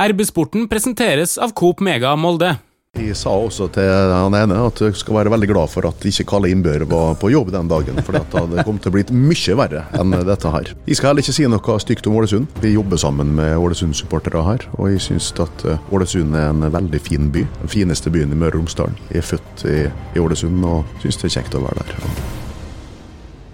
[0.00, 2.54] RB-sporten presenteres av Coop Mega Molde.
[2.96, 6.24] Jeg sa også til han ene at jeg skal være veldig glad for at ikke
[6.32, 8.00] Kalle Innbør var på jobb den dagen.
[8.06, 10.72] For det hadde kommet til å bli mye verre enn dette her.
[10.88, 12.48] Jeg skal heller ikke si noe stygt om Ålesund.
[12.64, 14.66] Vi jobber sammen med Ålesund-supportere her.
[14.80, 17.44] Og jeg syns at eh, Ålesund er en veldig fin by.
[17.60, 18.96] Den fineste byen i Møre og Romsdal.
[19.12, 19.80] Jeg er født i,
[20.16, 22.48] i Ålesund og syns det er kjekt å være der.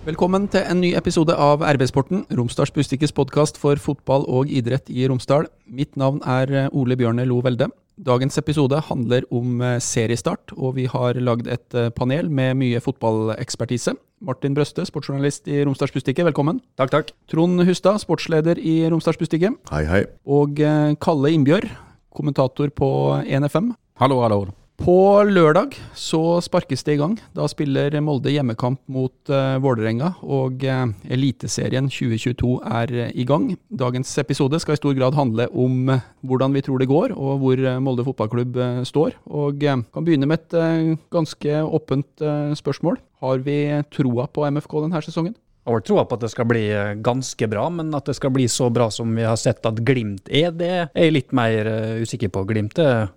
[0.07, 5.03] Velkommen til en ny episode av RB-sporten, Romsdals Bustikkes podkast for fotball og idrett i
[5.11, 5.49] Romsdal.
[5.67, 7.67] Mitt navn er eh, Ole Bjørne Lo Velde.
[8.07, 12.79] Dagens episode handler om eh, seriestart, og vi har lagd et eh, panel med mye
[12.85, 13.97] fotballekspertise.
[14.23, 16.61] Martin Brøste, sportsjournalist i Romsdals Bustikke, velkommen.
[16.79, 17.11] Takk, takk.
[17.27, 19.57] Trond Hustad, sportsleder i Romsdals Bustikke.
[19.73, 20.05] Hei, hei.
[20.23, 20.63] Og
[21.03, 21.67] Kalle Innbjørg,
[22.15, 22.93] kommentator på
[23.27, 23.75] 1FM.
[23.99, 24.45] Hallo, hallo.
[24.77, 27.15] På lørdag så sparkes det i gang.
[27.35, 33.49] Da spiller Molde hjemmekamp mot uh, Vålerenga, og uh, Eliteserien 2022 er uh, i gang.
[33.73, 37.41] Dagens episode skal i stor grad handle om uh, hvordan vi tror det går, og
[37.41, 39.17] hvor Molde fotballklubb står.
[39.33, 42.25] Og kan begynne med et ganske åpent
[42.59, 43.01] spørsmål.
[43.25, 43.59] Har vi
[43.95, 45.35] troa på MFK denne sesongen?
[45.67, 46.65] Jeg har troa på at det skal bli
[47.03, 50.29] ganske bra, men at det skal bli så bra som vi har sett at Glimt
[50.29, 51.71] er, det er jeg litt mer
[52.05, 52.45] usikker på.
[52.51, 53.09] Glimt er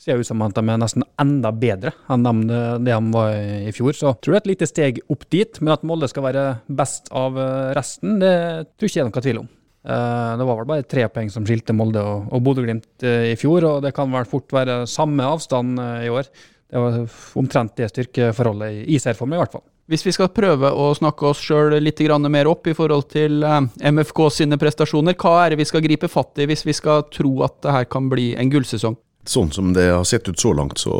[0.00, 3.74] ser ut som at de er nesten enda bedre enn de, det de var i
[3.74, 3.96] fjor.
[3.96, 6.46] Så jeg tror det er et lite steg opp dit, men at Molde skal være
[6.68, 8.34] best av eh, resten, det
[8.76, 9.52] tror jeg ikke er noe tvil om.
[9.86, 13.38] Eh, det var vel bare tre poeng som skilte Molde og, og Bodø-Glimt eh, i
[13.40, 16.28] fjor, og det kan vel fort være samme avstand i år.
[16.66, 17.00] Det var
[17.38, 19.64] omtrent det styrkeforholdet i serieformen, i hvert fall.
[19.86, 24.18] Hvis vi skal prøve å snakke oss sjøl litt mer opp i forhold til MFK
[24.34, 27.60] sine prestasjoner, hva er det vi skal gripe fatt i hvis vi skal tro at
[27.62, 28.98] det her kan bli en gullsesong?
[29.26, 30.94] Sånn som det har sett ut så langt, så,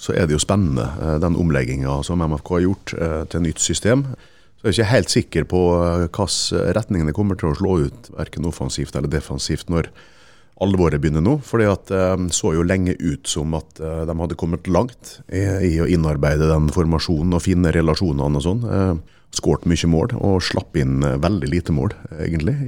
[0.00, 3.60] så er det jo spennende, eh, den omlegginga som MFK har gjort eh, til nytt
[3.60, 4.06] system.
[4.60, 7.74] Så jeg er ikke helt sikker på eh, hvilken retning det kommer til å slå
[7.84, 9.90] ut, verken offensivt eller defensivt, når
[10.60, 11.36] alvoret begynner nå.
[11.44, 16.50] For det så jo lenge ut som at de hadde kommet langt i, å innarbeide
[16.50, 19.00] den formasjonen og finne relasjonene og sånn.
[19.32, 21.94] Skåret mye mål og slapp inn veldig lite mål,
[22.26, 22.58] egentlig,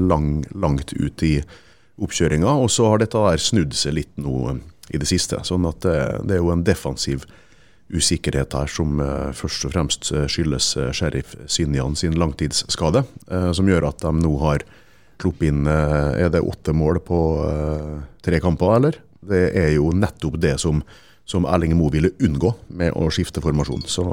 [0.00, 1.34] lang, langt ut i
[2.00, 2.52] oppkjøringa.
[2.62, 4.60] Og så har dette der snudd seg litt nå eh,
[4.94, 5.40] i det siste.
[5.46, 7.28] Sånn at det, eh, det er jo en defensiv
[7.90, 14.04] usikkerhet her som uh, først og fremst skyldes sheriff Sinjan sin langtidsskade, som gjør at
[14.04, 14.62] de nå har
[15.18, 17.18] sluppet inn Er det åtte mål på
[18.22, 19.00] tre kamper, eller?
[19.26, 20.84] Det er jo nettopp det som,
[21.26, 23.82] som Erling Moe ville unngå med å skifte formasjon.
[23.90, 24.06] Så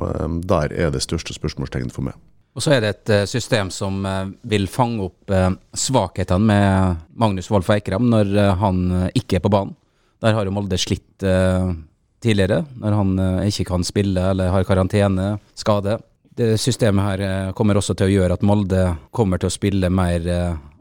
[0.49, 2.17] der er det største spørsmålstegnet for meg.
[2.57, 7.03] Og så er det et uh, system som uh, vil fange opp uh, svakhetene med
[7.13, 8.79] Magnus Wolff Eikram når han
[9.13, 9.75] ikke er på banen.
[10.17, 13.11] Der har jo Molde slitt tidligere, når han
[13.45, 15.99] ikke kan spille eller har karantene, skade.
[16.37, 18.81] Det systemet her kommer også til å gjøre at Molde
[19.13, 20.25] kommer til å spille mer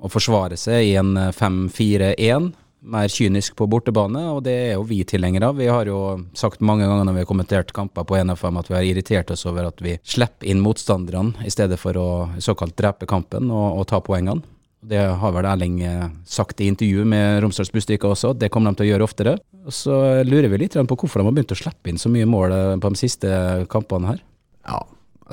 [0.00, 2.48] og forsvare seg i en 5-4-1
[2.86, 5.58] mer kynisk på bortebane, og det er jo vi tilhengere av.
[5.58, 6.00] Vi har jo
[6.38, 9.46] sagt mange ganger når vi har kommentert kamper på NFM at vi har irritert oss
[9.48, 12.08] over at vi slipper inn motstanderne i stedet for å
[12.42, 14.44] såkalt drepe kampen og, og ta poengene.
[14.86, 18.78] Det har vel Erling eh, sagt i intervju med Romsdals Bustikke også, det kommer de
[18.78, 19.36] til å gjøre oftere.
[19.66, 22.28] Og så lurer vi litt på hvorfor de har begynt å slippe inn så mye
[22.28, 23.32] mål eh, på de siste
[23.72, 24.20] kampene her.
[24.68, 24.84] Ja,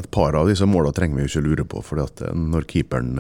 [0.02, 1.84] et par av disse målene trenger vi jo ikke lure på.
[1.86, 3.20] for eh, når keeperen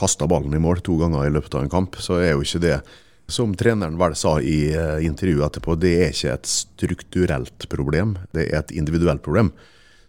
[0.00, 2.64] kaster ballen i mål to ganger i løpet av en kamp, så er jo ikke
[2.64, 2.78] det
[3.26, 8.50] som treneren vel sa i uh, intervjuet etterpå, det er ikke et strukturelt problem, det
[8.50, 9.52] er et individuelt problem.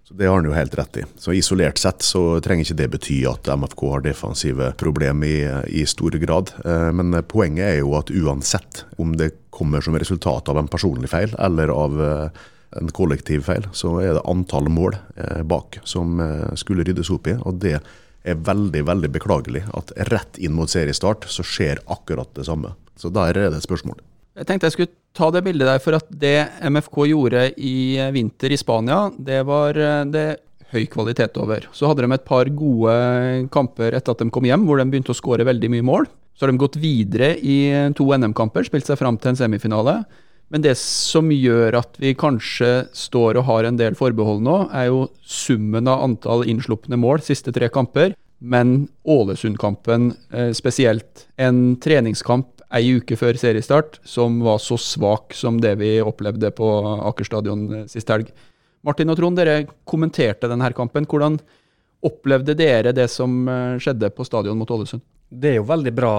[0.06, 1.04] Så Det har han jo helt rett i.
[1.18, 5.40] Så Isolert sett så trenger ikke det bety at MFK har defensive problemer i,
[5.82, 6.52] i stor grad.
[6.66, 11.10] Uh, men poenget er jo at uansett om det kommer som resultat av en personlig
[11.10, 12.46] feil eller av uh,
[12.76, 14.98] en kollektiv feil, så er det antall mål
[15.48, 16.18] bak som
[16.60, 17.38] skulle ryddes opp i.
[17.40, 17.78] og det
[18.26, 22.74] er veldig veldig beklagelig at rett inn mot seriestart så skjer akkurat det samme.
[23.00, 24.00] Så der er det et spørsmål.
[24.36, 28.52] Jeg tenkte jeg skulle ta det bildet der, for at det MFK gjorde i vinter
[28.52, 30.28] i Spania, det var eh, det
[30.74, 31.70] høy kvalitet over.
[31.72, 32.96] Så hadde de et par gode
[33.54, 36.10] kamper etter at de kom hjem, hvor de begynte å skåre veldig mye mål.
[36.36, 37.58] Så har de gått videre i
[37.96, 40.02] to NM-kamper, spilt seg fram til en semifinale.
[40.52, 44.90] Men det som gjør at vi kanskje står og har en del forbehold nå, er
[44.92, 48.14] jo summen av antall innslupne mål siste tre kamper.
[48.46, 51.26] Men Ålesund-kampen eh, spesielt.
[51.40, 56.70] En treningskamp ei uke før seriestart som var så svak som det vi opplevde på
[57.10, 58.32] Aker stadion eh, sist helg.
[58.86, 61.08] Martin og Trond, dere kommenterte denne kampen.
[61.10, 61.40] Hvordan
[62.06, 65.04] opplevde dere det som eh, skjedde på stadion mot Ålesund?
[65.30, 66.12] Det er jo veldig bra.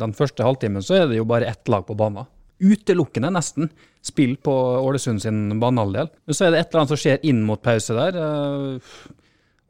[0.00, 2.30] Den første halvtimen så er det jo bare ett lag på banen.
[2.64, 3.68] Utelukkende, nesten,
[4.04, 6.08] spill på Ålesund sin banehalvdel.
[6.24, 8.16] Men så er det et eller annet som skjer inn mot pause der.
[8.22, 9.12] Eh,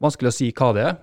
[0.05, 0.97] vanskelig å si hva det er.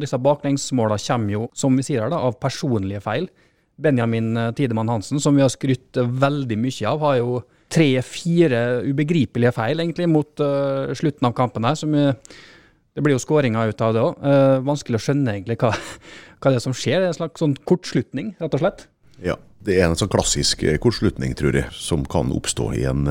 [0.00, 3.26] Disse baklengsmålene kommer jo, som vi sier her, da, av personlige feil.
[3.76, 7.40] Benjamin eh, Tidemann Hansen, som vi har skrytt veldig mye av, har jo
[7.72, 11.74] tre-fire ubegripelige feil egentlig mot uh, slutten av kampen her.
[11.74, 14.20] som Det blir jo skåringer ut av det òg.
[14.22, 15.72] Uh, vanskelig å skjønne egentlig hva,
[16.38, 17.02] hva det er som skjer.
[17.02, 18.86] Det er en slags sånn kortslutning, rett og slett.
[19.18, 19.34] Ja,
[19.66, 23.02] det er en sånn klassisk kortslutning, tror jeg, som kan oppstå i en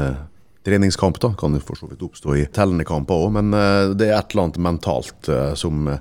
[0.66, 1.20] treningskamp.
[1.20, 4.32] da, Kan jo for så vidt oppstå i tellende kamper òg, men det er et
[4.32, 5.92] eller annet mentalt som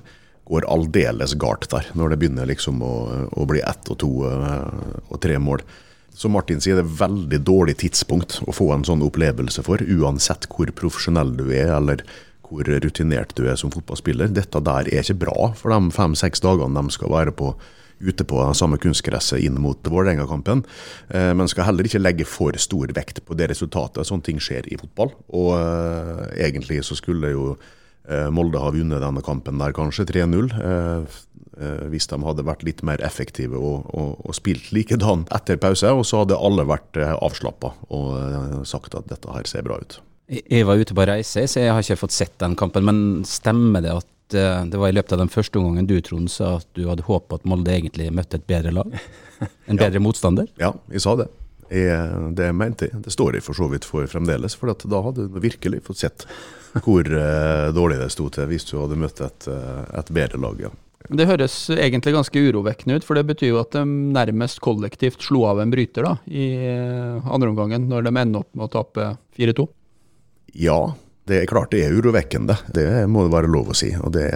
[0.45, 2.93] går aldeles galt der, når det begynner liksom å,
[3.33, 5.63] å bli ett og to og tre mål.
[6.15, 10.47] Som Martin sier, det er veldig dårlig tidspunkt å få en sånn opplevelse for, uansett
[10.53, 12.05] hvor profesjonell du er eller
[12.45, 14.29] hvor rutinert du er som fotballspiller.
[14.31, 17.55] Dette der er ikke bra for de fem-seks dagene de skal være på
[17.99, 20.63] ute på samme kunstgresset inn mot Vålerenga-kampen.
[21.09, 24.03] Eh, men skal heller ikke legge for stor vekt på det resultatet.
[24.07, 25.13] Sånne ting skjer i fotball.
[25.35, 27.55] Og uh, egentlig så skulle jo
[28.29, 30.51] Molde har vunnet denne kampen der, kanskje 3-0.
[30.53, 31.15] Uh,
[31.55, 35.91] Eh, hvis de hadde vært litt mer effektive og, og, og spilt likedan etter pause.
[35.95, 39.79] Og så hadde alle vært eh, avslappa og eh, sagt at dette her ser bra
[39.79, 40.01] ut.
[40.35, 42.83] Jeg var ute på reise, så jeg har ikke fått sett den kampen.
[42.87, 42.99] Men
[43.29, 46.65] stemmer det at det var i løpet av den første omgangen du Trond, sa at
[46.73, 48.95] du hadde håpet at Molde egentlig møtte et bedre lag?
[49.69, 50.01] En bedre ja.
[50.01, 50.47] motstander?
[50.57, 51.27] Ja, jeg sa det.
[51.73, 52.91] Jeg, det mente.
[52.93, 54.57] Det står jeg for så vidt for fremdeles.
[54.59, 56.27] For da hadde du virkelig fått sett
[56.83, 60.65] hvor uh, dårlig det sto til hvis du hadde møtt et, et bedre lag.
[60.67, 60.73] Ja.
[61.05, 65.43] Det høres egentlig ganske urovekkende ut, for det betyr jo at de nærmest kollektivt slo
[65.51, 69.09] av en bryter da, i eh, andre omgangen, når de ender opp med å tape
[69.37, 69.67] 4-2.
[70.65, 70.79] Ja,
[71.29, 72.57] det er klart det er urovekkende.
[72.73, 73.91] Det må det være lov å si.
[74.01, 74.29] Og det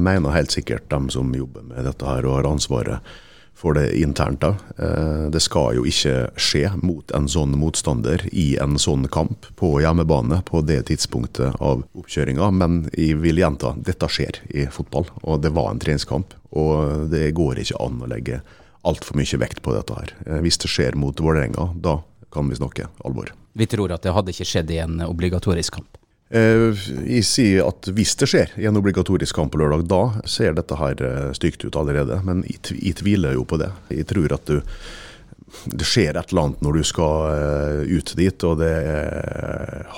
[0.00, 3.16] mener helt sikkert de som jobber med dette her og har ansvaret
[3.56, 4.40] for det internt.
[4.40, 4.56] da.
[4.78, 9.78] Eh, det skal jo ikke skje mot en sånn motstander i en sånn kamp på
[9.80, 15.08] hjemmebane på det tidspunktet av oppkjøringa, men jeg vil gjenta, dette skjer i fotball.
[15.24, 18.42] Og det var en treningskamp, og det går ikke an å legge
[18.86, 20.14] altfor mye vekt på dette her.
[20.26, 22.02] Eh, hvis det skjer mot Vålerenga, da
[22.32, 23.32] kan vi snakke alvor.
[23.56, 25.96] Vi tror at det hadde ikke skjedd i en obligatorisk kamp?
[26.26, 26.74] Eh,
[27.06, 30.78] jeg sier at hvis det skjer i en obligatorisk kamp på lørdag, da ser dette
[30.78, 32.18] her eh, stygt ut allerede.
[32.26, 33.70] Men jeg tviler jo på det.
[33.94, 34.56] Jeg tror at du,
[35.70, 38.74] det skjer et eller annet når du skal eh, ut dit, og det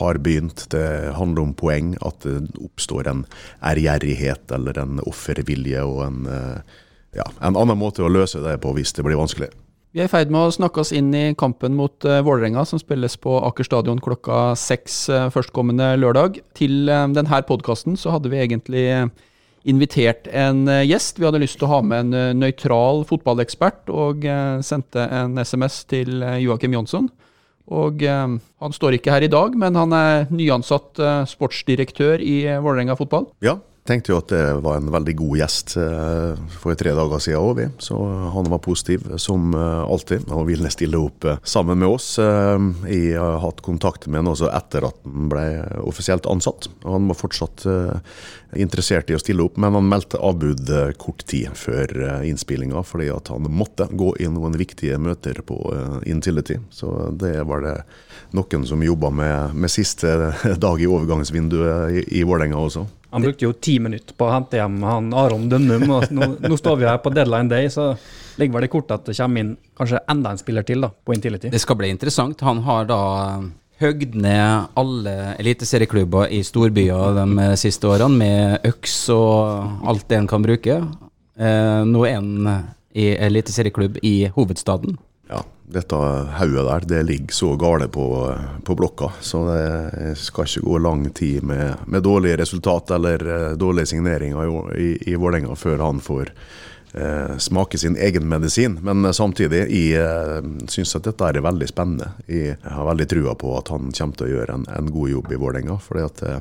[0.01, 0.67] har begynt.
[0.75, 1.95] Det handler om poeng.
[2.05, 3.25] At det oppstår en
[3.65, 6.29] ærgjerrighet eller en offervilje og en,
[7.17, 9.49] ja, en annen måte å løse det på hvis det blir vanskelig.
[9.97, 12.81] Vi er i ferd med å snakke oss inn i kampen mot uh, Vålerenga, som
[12.81, 16.43] spilles på Aker stadion klokka seks uh, førstkommende lørdag.
[16.59, 18.85] Til uh, denne podkasten så hadde vi egentlig
[19.69, 21.17] invitert en gjest.
[21.17, 24.23] Vi hadde lyst til å ha med en nøytral fotballekspert, og
[24.65, 27.09] sendte en SMS til Joakim Jonsson.
[27.69, 33.27] Og han står ikke her i dag, men han er nyansatt sportsdirektør i Vålerenga fotball.
[33.45, 33.59] Ja,
[33.89, 37.61] tenkte jo at det var en veldig god gjest eh, for tre dager siden òg,
[37.83, 37.97] Så
[38.35, 42.11] han var positiv som eh, alltid og ville stille opp eh, sammen med oss.
[42.19, 45.45] Jeg har hatt kontakt med han også etter at han ble
[45.87, 46.69] offisielt ansatt.
[46.85, 47.65] Han var fortsatt
[48.59, 50.71] interessert i å stille opp, men han meldte avbud
[51.01, 55.59] kort tid før innspillinga fordi at han måtte gå i noen viktige møter på
[56.09, 56.59] Intility.
[56.75, 57.77] Så det var det
[58.37, 60.33] noen som jobba med, med siste
[60.65, 62.89] dag i overgangsvinduet i, i Vålerenga også.
[63.11, 66.59] Han brukte jo ti minutter på å hente hjem han Aron Dønnum, og nå, nå,
[66.61, 67.95] står vi her på deadline day, så
[68.39, 71.17] ligger vel det kort at det kommer inn kanskje enda en spiller til da, på
[71.17, 71.51] Intility.
[71.53, 72.45] Det skal bli interessant.
[72.45, 73.01] Han har da
[73.79, 80.31] høgd ned alle eliteserieklubber i storbyer de siste årene med øks og alt det en
[80.31, 80.81] kan bruke.
[81.39, 82.51] Eh, nå er han
[82.99, 84.97] i eliteserieklubb i hovedstaden
[85.31, 85.97] ja, dette
[86.39, 88.35] hodet der det ligger så gale på,
[88.65, 89.13] på, blokka.
[89.21, 94.45] Så det skal ikke gå lang tid med, med dårlige resultat eller uh, dårlige signeringer
[94.45, 96.33] i, i, i Vålerenga før han får
[96.95, 98.79] eh, smake sin egen medisin.
[98.83, 102.13] Men uh, samtidig, jeg uh, syns at dette er veldig spennende.
[102.27, 105.33] Jeg har veldig trua på at han kommer til å gjøre en, en god jobb
[105.33, 105.81] i Vålerenga.
[105.85, 106.39] fordi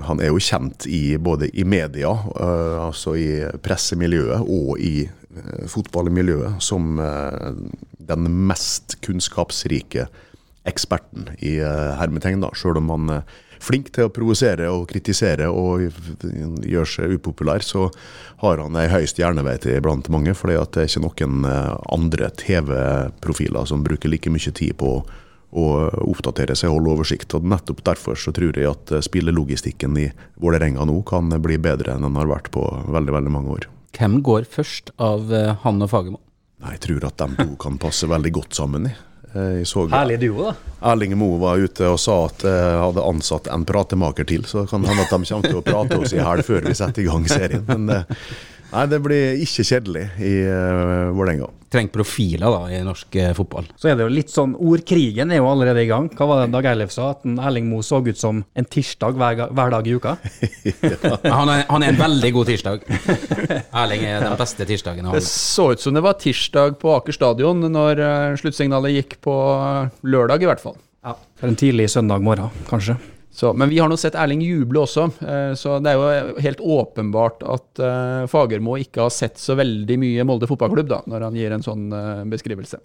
[0.00, 2.08] han er jo kjent i, både i media,
[2.80, 5.19] altså i pressemiljøet, og i Eh,
[5.70, 7.52] fotballmiljøet som eh,
[8.10, 10.08] den mest kunnskapsrike
[10.68, 15.50] eksperten i eh, hermetegn, da, sjøl om han er flink til å provosere og kritisere
[15.52, 15.84] og
[16.64, 17.90] gjør seg upopulær, så
[18.40, 20.32] har han ei høy stjernevei til blant mange.
[20.32, 24.94] For det er ikke noen andre TV-profiler som bruker like mye tid på
[25.50, 25.66] å
[26.06, 27.34] oppdatere seg og holde oversikt.
[27.34, 30.08] og Nettopp derfor så tror jeg at spillelogistikken i
[30.40, 33.68] Vålerenga nå kan bli bedre enn den har vært på veldig, veldig mange år.
[33.96, 36.20] Hvem går først av eh, han og Fagermo?
[36.60, 38.90] Jeg tror at de to kan passe veldig godt sammen.
[39.30, 40.54] Jeg så Herlig duo, da.
[40.90, 44.84] Erling Moe var ute og sa at jeg hadde ansatt en pratemaker til, så kan
[44.84, 47.28] hende at de kommer til å prate oss i hæl før vi setter i gang
[47.30, 47.62] serien.
[47.68, 48.00] Men det,
[48.70, 51.48] Nei, det blir ikke kjedelig i uh, Vålerenga.
[51.70, 53.66] Trenger profiler da i norsk uh, fotball.
[53.78, 56.06] Så er det jo litt sånn Ordkrigen er jo allerede i gang.
[56.14, 57.10] Hva var det Dag Eilif sa?
[57.16, 60.16] At Erling Moe så ut som en tirsdag hver, hver dag i uka?
[61.40, 62.82] Han er, han er en veldig god tirsdag.
[63.82, 65.08] Erling er den beste tirsdagen.
[65.14, 69.34] Det så ut som det var tirsdag på Aker stadion når eh, sluttsignalet gikk på
[70.04, 70.76] lørdag, i hvert fall.
[71.06, 71.16] Ja.
[71.40, 72.98] For en tidlig søndag morgen, kanskje.
[73.40, 76.58] Så, men vi har nå sett Erling juble også, eh, så det er jo helt
[76.60, 81.38] åpenbart at eh, Fagermo ikke har sett så veldig mye Molde fotballklubb, da, når han
[81.38, 82.82] gir en sånn eh, beskrivelse.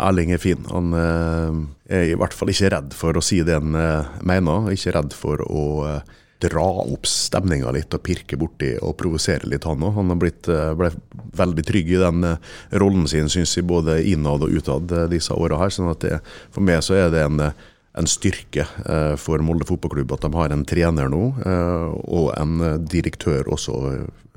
[0.00, 0.64] Erling er fin.
[0.72, 1.58] Han eh,
[1.92, 4.70] er i hvert fall ikke redd for å si det han eh, mener.
[4.72, 9.66] Ikke redd for å eh, dra opp stemninga litt og pirke borti og provosere litt,
[9.68, 9.92] han òg.
[9.98, 10.94] Han har blitt eh, ble
[11.36, 15.36] veldig trygg i den eh, rollen sin, syns jeg, både innad og utad eh, disse
[15.36, 15.74] åra her.
[15.74, 16.22] sånn at det,
[16.54, 20.30] for meg så er det en, eh, en styrke eh, for Molde fotballklubb at de
[20.36, 23.76] har en trener nå, eh, og en eh, direktør også,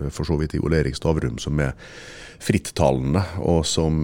[0.10, 1.76] for så vidt i Ole Erik Stavrum, som er
[2.44, 4.02] frittalende, og som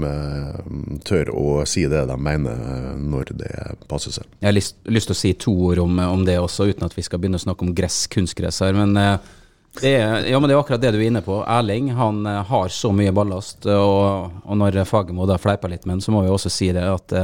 [1.03, 3.50] tør å si det de mener når det
[3.89, 4.29] passer seg.
[4.39, 6.96] Jeg har lyst, lyst til å si to ord om, om det også, uten at
[6.96, 8.77] vi skal begynne å snakke om gress, kunstgress her.
[8.77, 11.41] Men det er, ja, men det er akkurat det du er inne på.
[11.41, 12.22] Erling han
[12.53, 16.32] har så mye ballast, og, og når Fagermo fleiper litt med ham, så må vi
[16.32, 17.18] også si det at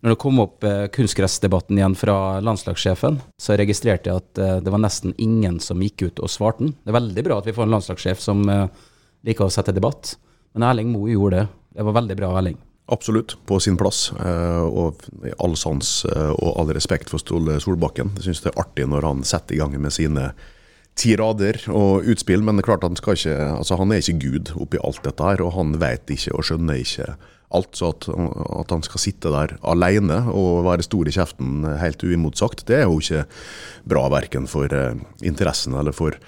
[0.00, 4.72] når det kom opp eh, kunstgressdebatten igjen fra landslagssjefen, så registrerte jeg at eh, det
[4.72, 6.72] var nesten ingen som gikk ut og svarte den.
[6.80, 8.66] Det er veldig bra at vi får en landslagssjef som eh,
[9.28, 10.14] liker å sette debatt,
[10.56, 11.48] men Erling Moe gjorde det.
[11.76, 12.56] Det var veldig bra, Erling.
[12.90, 14.08] Absolutt, på sin plass.
[14.18, 18.10] Og i all sans og all respekt for Ståle Solbakken.
[18.18, 20.24] Jeg syns det er artig når han setter i gang med sine
[20.98, 24.82] tirader og utspill, men det er klart han ikke Altså, han er ikke Gud oppi
[24.82, 27.12] alt dette her, og han vet ikke og skjønner ikke
[27.50, 27.72] alt.
[27.76, 32.66] Så at, at han skal sitte der alene og være stor i kjeften helt uimotsagt,
[32.70, 33.24] det er jo ikke
[33.90, 36.18] bra verken for eh, interessen eller for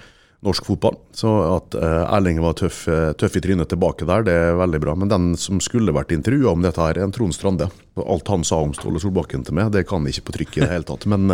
[0.43, 0.97] norsk fotball.
[1.15, 4.83] Så at eh, Erling var tøff, eh, tøff i trynet tilbake der, det er veldig
[4.83, 4.97] bra.
[4.99, 7.69] Men den som skulle vært intervjua om dette, her, er en Trond Strande.
[8.03, 10.65] Alt han sa om Ståle Solbakken til meg, det kan jeg ikke på trykk i
[10.65, 11.07] det hele tatt.
[11.09, 11.31] Men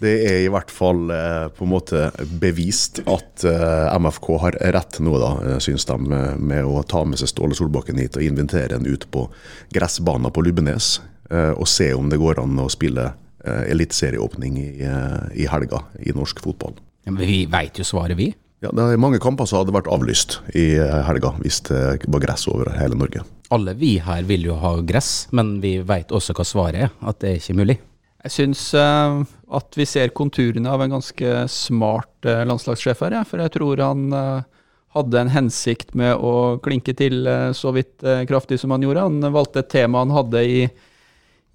[0.00, 2.06] det er i hvert fall eh, på en måte
[2.40, 5.96] bevist at eh, MFK har rett nå, da, eh, syns de,
[6.38, 9.26] med å ta med seg Ståle Solbakken hit og invitere en ut på
[9.74, 11.00] gressbanen på Lubbenes.
[11.30, 13.08] eh, og se om det går an å spille
[13.44, 14.68] eh, eliteserieåpning i,
[15.34, 16.76] i helga i norsk fotball.
[17.06, 18.32] Ja, men vi veit jo svaret, vi.
[18.64, 22.46] Ja, Det er mange kamper som hadde vært avlyst i helga hvis det var gress
[22.48, 23.20] over hele Norge.
[23.52, 27.20] Alle vi her vil jo ha gress, men vi veit også hva svaret er, at
[27.22, 27.76] det er ikke mulig.
[28.26, 33.22] Jeg syns eh, at vi ser konturene av en ganske smart eh, landslagssjef her, ja,
[33.26, 38.02] for jeg tror han eh, hadde en hensikt med å klinke til eh, så vidt
[38.28, 39.06] kraftig som han gjorde.
[39.06, 40.64] Han valgte et tema han hadde i,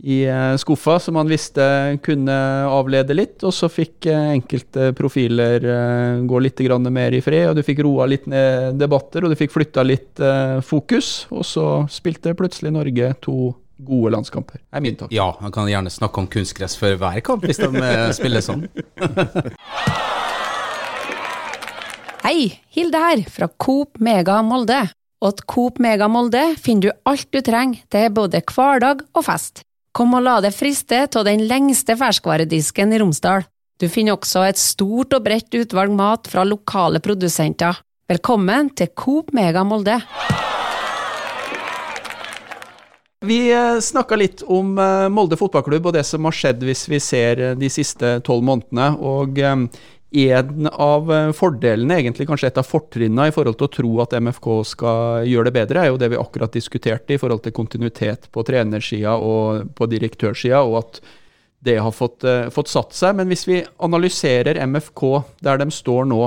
[0.01, 0.21] i
[0.62, 1.65] skuffa som han visste
[2.05, 2.38] kunne
[2.71, 5.67] avlede litt, og så fikk enkelte profiler
[6.25, 9.51] gå litt mer i fred, og du fikk roa litt ned debatter, og du fikk
[9.53, 10.24] flytta litt
[10.65, 13.51] fokus, og så spilte plutselig Norge to
[13.85, 14.61] gode landskamper.
[14.61, 15.11] Det er min takk.
[15.15, 18.67] Ja, han kan gjerne snakke om kunstgress før hver kamp, hvis de eh, spiller sånn.
[22.21, 24.83] Hei, Hilde her, fra Coop Mega Molde.
[25.21, 29.63] Og at Coop Mega Molde finner du alt du trenger til både hverdag og fest.
[29.91, 33.43] Kom og la deg friste av den lengste ferskvaredisken i Romsdal.
[33.81, 37.81] Du finner også et stort og bredt utvalg mat fra lokale produsenter.
[38.11, 39.97] Velkommen til Coop Mega Molde.
[43.22, 47.42] Vi snakka litt om eh, Molde fotballklubb og det som har skjedd hvis vi ser
[47.42, 48.88] eh, de siste tolv månedene.
[48.98, 49.68] Og eh,
[50.12, 54.16] en av eh, fordelene, egentlig kanskje et av fortrinnene i forhold til å tro at
[54.18, 58.28] MFK skal gjøre det bedre, er jo det vi akkurat diskuterte i forhold til kontinuitet
[58.34, 61.00] på trenersida og på direktørsida, og at
[61.63, 63.16] det har fått, eh, fått satt seg.
[63.16, 66.25] Men hvis vi analyserer MFK der de står nå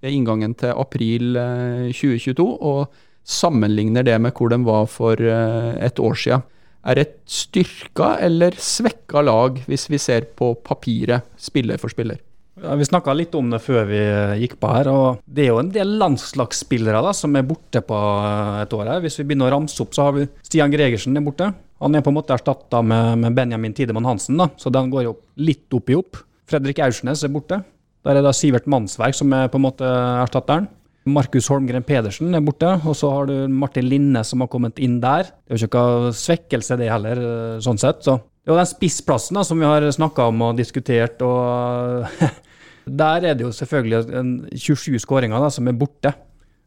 [0.00, 2.86] ved inngangen til april eh, 2022, og
[3.28, 6.46] sammenligner det med hvor de var for eh, et år siden.
[6.88, 12.22] Er et styrka eller svekka lag, hvis vi ser på papiret, spiller for spiller?
[12.58, 14.90] Ja, vi snakka litt om det før vi eh, gikk på her.
[14.90, 18.92] og Det er jo en del landslagsspillere da, som er borte på eh, et år.
[18.94, 19.02] her.
[19.04, 21.52] Hvis vi begynner å ramse opp, så har vi Stian Gregersen er borte.
[21.82, 25.06] Han er på en måte erstatta med, med Benjamin Tidemann Hansen, da, så den går
[25.06, 26.18] jo litt opp i opp.
[26.48, 27.60] Fredrik Aursnes er borte.
[28.06, 29.86] Der er da Sivert Mannsverk som er på en måte
[30.24, 30.66] erstatteren.
[31.08, 34.98] Markus Holmgren Pedersen er borte, og så har du Martin Linne som har kommet inn
[35.02, 35.30] der.
[35.46, 38.04] Det er jo ikke noe svekkelse, det heller, eh, sånn sett.
[38.06, 38.18] Så.
[38.44, 41.20] Det er den spissplassen da, som vi har snakka om og diskutert.
[41.22, 42.06] og
[43.02, 46.14] Der er det jo selvfølgelig 27 skåringer som er borte,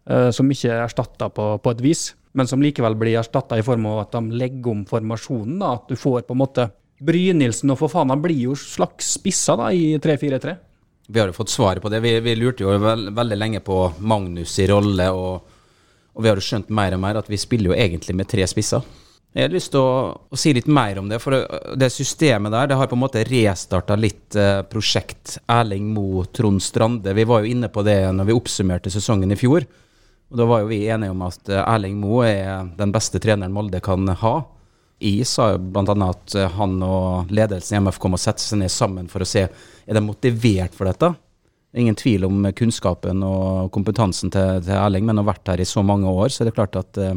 [0.09, 2.03] eh, som ikke er erstatta på, på et vis,
[2.37, 5.57] men som likevel blir erstatta i form av at de legger om formasjonen.
[5.59, 6.69] da, At du får på en måte
[7.01, 10.53] Brynildsen og Fofana blir jo slags spisser da, i 3-4-3.
[11.07, 11.99] Vi har jo fått svaret på det.
[12.03, 15.59] Vi, vi lurte jo veld, veldig lenge på Magnus i rolle, og,
[16.13, 18.47] og, vi har jo skjønt mer og mer at vi spiller jo egentlig med tre
[18.47, 18.85] spisser.
[19.31, 19.91] Jeg har lyst til å,
[20.27, 21.37] å si litt mer om det, for
[21.79, 26.59] det, systemet der det har på en måte restarta litt eh, prosjekt Erling Mo, Trond
[26.63, 27.13] Strande.
[27.15, 29.63] Vi var jo inne på det når vi oppsummerte sesongen i fjor.
[30.31, 33.55] Og Da var jo vi enige om at eh, Erling Mo er den beste treneren
[33.55, 34.35] Molde kan ha.
[35.01, 35.95] I sa bl.a.
[36.05, 39.27] at eh, han og ledelsen i MF kom og sette seg ned sammen for å
[39.27, 41.09] se er de motivert for dette.
[41.73, 45.81] Ingen tvil om kunnskapen og kompetansen til, til Erling, men har vært her i så
[45.85, 47.15] mange år, så er det klart at uh,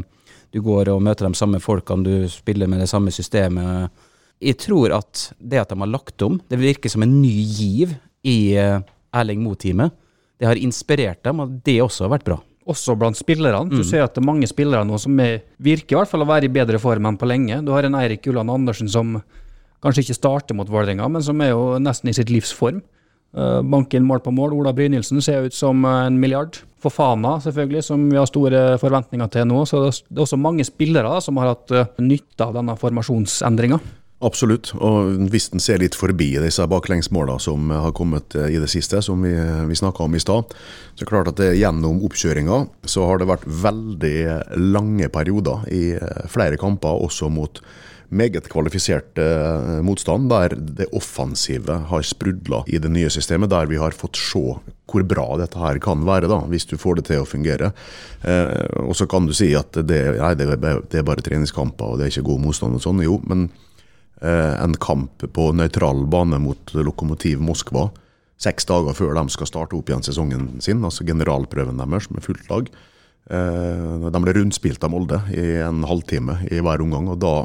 [0.55, 3.91] du går og møter de samme folkene, du spiller med det samme systemet.
[4.41, 7.93] Jeg tror at det at de har lagt om, det virker som en ny giv
[8.25, 8.79] i uh,
[9.13, 9.93] Erling Moe-teamet.
[10.39, 13.69] Det har inspirert dem, og det også har vært bra også blant spillerne.
[13.69, 13.87] Du mm.
[13.87, 16.49] ser at det er mange spillere nå som er, virker i hvert fall å være
[16.49, 17.61] i bedre form enn på lenge.
[17.65, 19.19] Du har en Eirik Ulland Andersen som
[19.85, 22.81] kanskje ikke starter mot Vålerenga, men som er jo nesten i sitt livs form.
[23.35, 24.55] Uh, banken mål på mål.
[24.55, 26.61] Ola Brynildsen ser ut som en milliard.
[26.81, 29.65] Fofana, selvfølgelig, som vi har store forventninger til nå.
[29.67, 33.81] Så det er også mange spillere da, som har hatt uh, nytte av denne formasjonsendringa.
[34.25, 38.69] Absolutt, og hvis en ser litt forbi disse baklengsmålene som har kommet eh, i det
[38.71, 39.33] siste, som vi,
[39.69, 40.55] vi snakka om i stad,
[40.95, 44.15] så er det klart at det, gjennom oppkjøringa så har det vært veldig
[44.73, 47.61] lange perioder i eh, flere kamper, også mot
[48.15, 53.77] meget kvalifisert eh, motstand, der det offensive har sprudla i det nye systemet, der vi
[53.81, 54.41] har fått se
[54.85, 57.73] hvor bra dette her kan være, da, hvis du får det til å fungere.
[58.25, 60.49] Eh, og så kan du si at det, nei, det,
[60.89, 63.19] det er bare treningskamper og det er ikke god motstand og sånn, jo.
[63.29, 63.71] men Eh,
[64.21, 67.89] en kamp på nøytral bane mot Lokomotiv Moskva
[68.41, 72.49] seks dager før de skal starte opp igjen sesongen sin, altså generalprøven deres med fullt
[72.51, 72.71] lag.
[73.31, 77.09] Eh, de ble rundspilt av Molde i en halvtime i hver omgang.
[77.09, 77.35] og da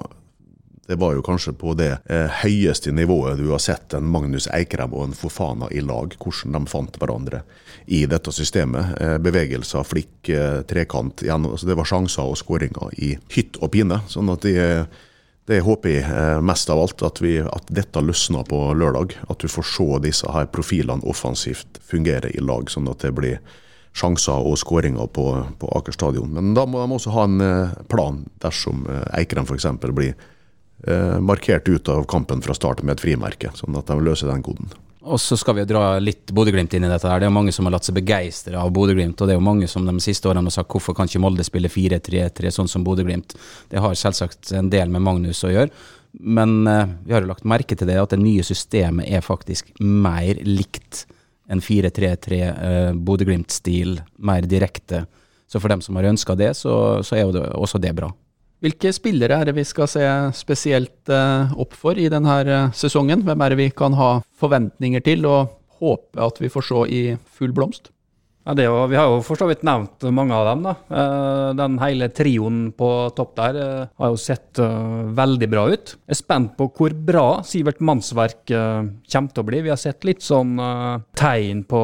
[0.90, 4.90] det var jo kanskje på det eh, høyeste nivået du har sett en Magnus Eikrem
[4.90, 6.16] og en Fofana i lag.
[6.18, 7.44] Hvordan de fant hverandre
[7.86, 8.96] i dette systemet.
[8.98, 11.22] Eh, bevegelser, flikk, eh, trekant.
[11.22, 14.00] Igjen, altså det var sjanser og skåringer i hytt og pine.
[14.10, 14.56] sånn at de
[15.48, 19.16] det håper jeg eh, mest av alt, at, vi, at dette løsner på lørdag.
[19.32, 23.40] At du får se disse her profilene offensivt fungere i lag, sånn at det blir
[23.96, 25.24] sjanser og skåringer på,
[25.58, 26.30] på Aker stadion.
[26.36, 29.72] Men da må de også ha en eh, plan dersom eh, Eikrem f.eks.
[29.88, 30.14] blir
[31.20, 34.70] markert ut av kampen fra start med et frimerke, sånn at de løser den koden.
[35.00, 37.08] Og så skal vi jo dra litt Bodø-Glimt inn i dette.
[37.08, 37.20] her.
[37.20, 39.20] Det er jo mange som har latt seg begeistre av Bodø-Glimt.
[39.20, 41.46] Og det er jo mange som de siste årene har sagt hvorfor kan ikke Molde
[41.46, 43.32] spille 4-3-3 sånn som Bodø-Glimt.
[43.72, 45.72] Det har selvsagt en del med Magnus å gjøre.
[46.12, 49.70] Men eh, vi har jo lagt merke til det at det nye systemet er faktisk
[49.80, 51.06] mer likt
[51.50, 53.96] enn 4-3-3 uh, eh, Bodø-Glimt-stil.
[54.22, 55.06] Mer direkte.
[55.50, 58.12] Så for dem som har ønska det, så, så er jo det, også det bra.
[58.60, 60.02] Hvilke spillere er det vi skal se
[60.36, 63.22] spesielt eh, opp for i denne eh, sesongen?
[63.24, 67.00] Hvem er det vi kan ha forventninger til og håpe at vi får se i
[67.24, 67.88] full blomst?
[68.48, 70.62] Ja, jo, Vi har jo for så vidt nevnt mange av dem.
[70.64, 70.74] da.
[70.88, 75.94] Eh, den hele trioen på topp der har jo sett veldig bra ut.
[76.08, 79.62] Jeg er spent på hvor bra Sivert Mannsverk kommer til å bli.
[79.62, 80.56] Vi har sett litt sånn
[81.14, 81.82] tegn på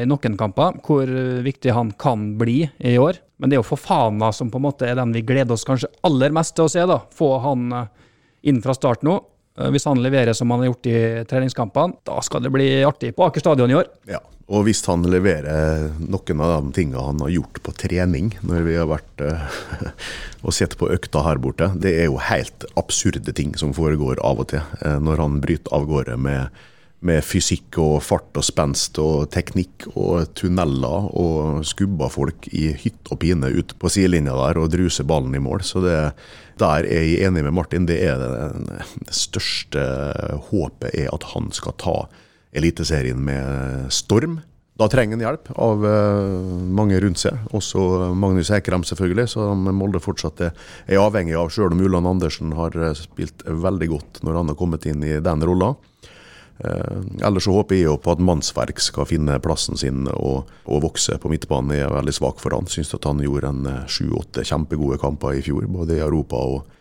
[0.00, 1.12] i noen kamper hvor
[1.44, 3.20] viktig han kan bli i år.
[3.38, 5.90] Men det er jo Fofana som på en måte er den vi gleder oss kanskje
[6.06, 6.84] aller mest til å se.
[6.88, 6.98] da.
[7.14, 7.90] Få han eh,
[8.50, 9.20] inn fra start nå.
[9.58, 13.14] Eh, hvis han leverer som han har gjort i treningskampene, da skal det bli artig
[13.16, 13.90] på Aker stadion i år.
[14.10, 18.64] Ja, og hvis han leverer noen av de tingene han har gjort på trening, når
[18.68, 19.60] vi har vært uh,
[20.46, 24.40] og sett på økta her borte, det er jo helt absurde ting som foregår av
[24.44, 24.64] og til.
[24.80, 26.64] Uh, når han bryter av gårde med
[27.06, 33.12] med fysikk og fart og spenst og teknikk og tunneler og skubba folk i hytt
[33.12, 35.62] og pine ut på sidelinja der og druse ballen i mål.
[35.62, 35.96] Så det,
[36.58, 37.86] der er jeg enig med Martin.
[37.86, 39.84] Det er det, det største
[40.50, 41.98] håpet er at han skal ta
[42.56, 44.40] Eliteserien med storm.
[44.78, 49.98] Da trenger han hjelp av uh, mange rundt seg, også Magnus Ekrem selvfølgelig, som Molde
[50.00, 54.58] fortsatt er, avhengig av, sjøl om Ulland Andersen har spilt veldig godt når han har
[54.58, 55.74] kommet inn i den rolla.
[56.64, 60.82] Eh, ellers så håper jeg jo på at Mannsverk skal finne plassen sin og, og
[60.88, 61.76] vokse på midtbanen.
[61.76, 62.70] Jeg er veldig svak for han.
[62.70, 66.74] Syns at han gjorde en eh, sju-åtte kjempegode kamper i fjor, både i Europa og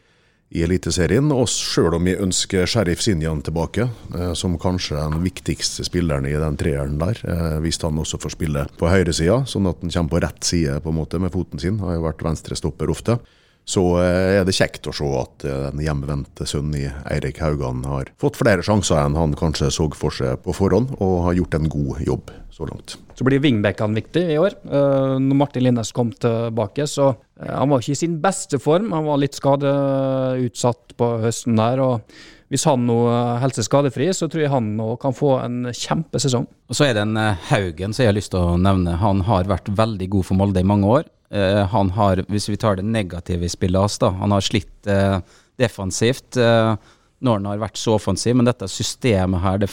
[0.55, 1.29] i Eliteserien.
[1.35, 6.33] Og sjøl om jeg ønsker Sheriff Sinjan tilbake, eh, som kanskje den viktigste spilleren i
[6.39, 7.21] den treeren der,
[7.61, 10.93] hvis han også får spille på høyresida, sånn at han kommer på rett side på
[10.93, 11.77] en måte med foten sin.
[11.83, 13.19] Har jo vært venstrestopper ofte
[13.67, 17.83] så eh, er det kjekt å se at eh, den hjemvendte sønnen i Eirik Haugan
[17.87, 21.57] har fått flere sjanser enn han kanskje så for seg på forhånd, og har gjort
[21.59, 22.95] en god jobb så langt.
[23.19, 24.55] Så blir wingbackene viktig i år.
[24.63, 27.11] Eh, når Martin Linnes kom tilbake, så
[27.43, 28.93] han var ikke i sin beste form.
[28.95, 31.83] Han var litt skadeutsatt på høsten der.
[31.83, 32.95] og hvis han nå
[33.41, 36.45] holder seg skadefri, så tror jeg han nå kan få en kjempesesong.
[36.71, 38.95] Og så er det en Haugen som jeg har lyst til å nevne.
[39.03, 41.09] Han har vært veldig god for Molde i mange år.
[41.29, 45.17] Eh, han har, hvis vi tar det negative i spillet hans, han har slitt eh,
[45.59, 46.75] defensivt eh,
[47.19, 49.69] når han har vært så offensiv, men dette systemet her, det,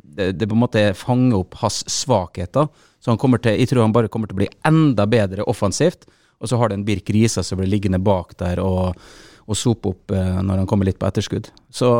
[0.00, 2.70] det, det på en måte fanger opp hans svakheter.
[2.98, 6.08] Så han kommer til, jeg tror han bare kommer til å bli enda bedre offensivt.
[6.40, 8.96] Og så har det en Birk Risa som blir liggende bak der og,
[9.44, 11.48] og sope opp når han kommer litt på etterskudd.
[11.72, 11.90] Så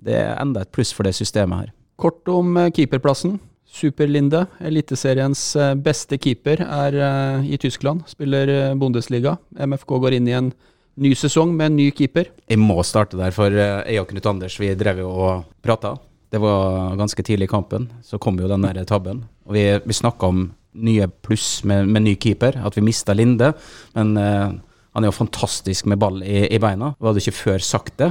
[0.00, 1.70] det er enda et pluss for det systemet her.
[2.00, 3.38] Kort om keeperplassen.
[3.68, 8.06] Superlinde, Eliteseriens eh, beste keeper, er eh, i Tyskland.
[8.08, 9.36] Spiller eh, Bundesliga.
[9.52, 10.50] MFK går inn i en
[10.98, 12.32] ny sesong med en ny keeper.
[12.48, 15.94] Jeg må starte der, for jeg og Knut Anders vi drev jo og prata.
[16.28, 19.22] Det var ganske tidlig i kampen, så kom jo den der tabben.
[19.46, 23.52] Og vi, vi snakka om nye pluss med, med ny keeper, at vi mista Linde.
[23.96, 24.48] Men eh,
[24.96, 26.92] han er jo fantastisk med ball i, i beina.
[26.98, 28.10] Vi hadde ikke før sagt det.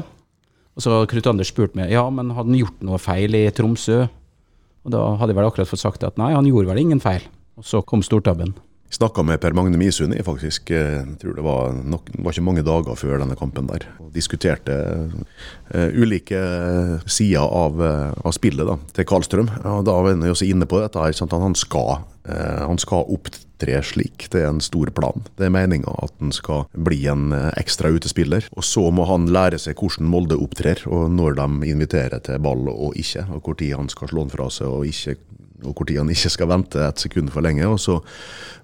[0.78, 4.04] Og så Knut Anders spurt meg ja, men hadde han gjort noe feil i Tromsø.
[4.88, 7.26] Og da hadde jeg vel akkurat fått sagt at nei, han gjorde vel ingen feil.
[7.60, 8.54] Og så kom stortabben.
[8.90, 12.46] Snakka med Per Magne Misund i faktisk, eh, jeg tror det var, nok, var ikke
[12.48, 13.84] mange dager før denne kampen der.
[14.00, 14.78] Og diskuterte
[15.76, 16.40] uh, ulike
[17.04, 19.52] sider av, eh, av spillet da, til Karlstrøm.
[19.68, 21.04] Og da var han også inne på dette.
[21.04, 24.30] her, sant, Han skal, uh, han skal opptre slik.
[24.32, 25.20] Det er en stor plan.
[25.36, 28.48] Det er meninga at han skal bli en ekstra utespiller.
[28.56, 32.70] Og så må han lære seg hvordan Molde opptrer, og når de inviterer til ball
[32.72, 33.28] og ikke.
[33.36, 35.18] Og tid han skal slå den fra seg og ikke
[35.64, 37.66] og hvor tid han ikke skal vente et sekund for lenge.
[37.66, 38.00] og Så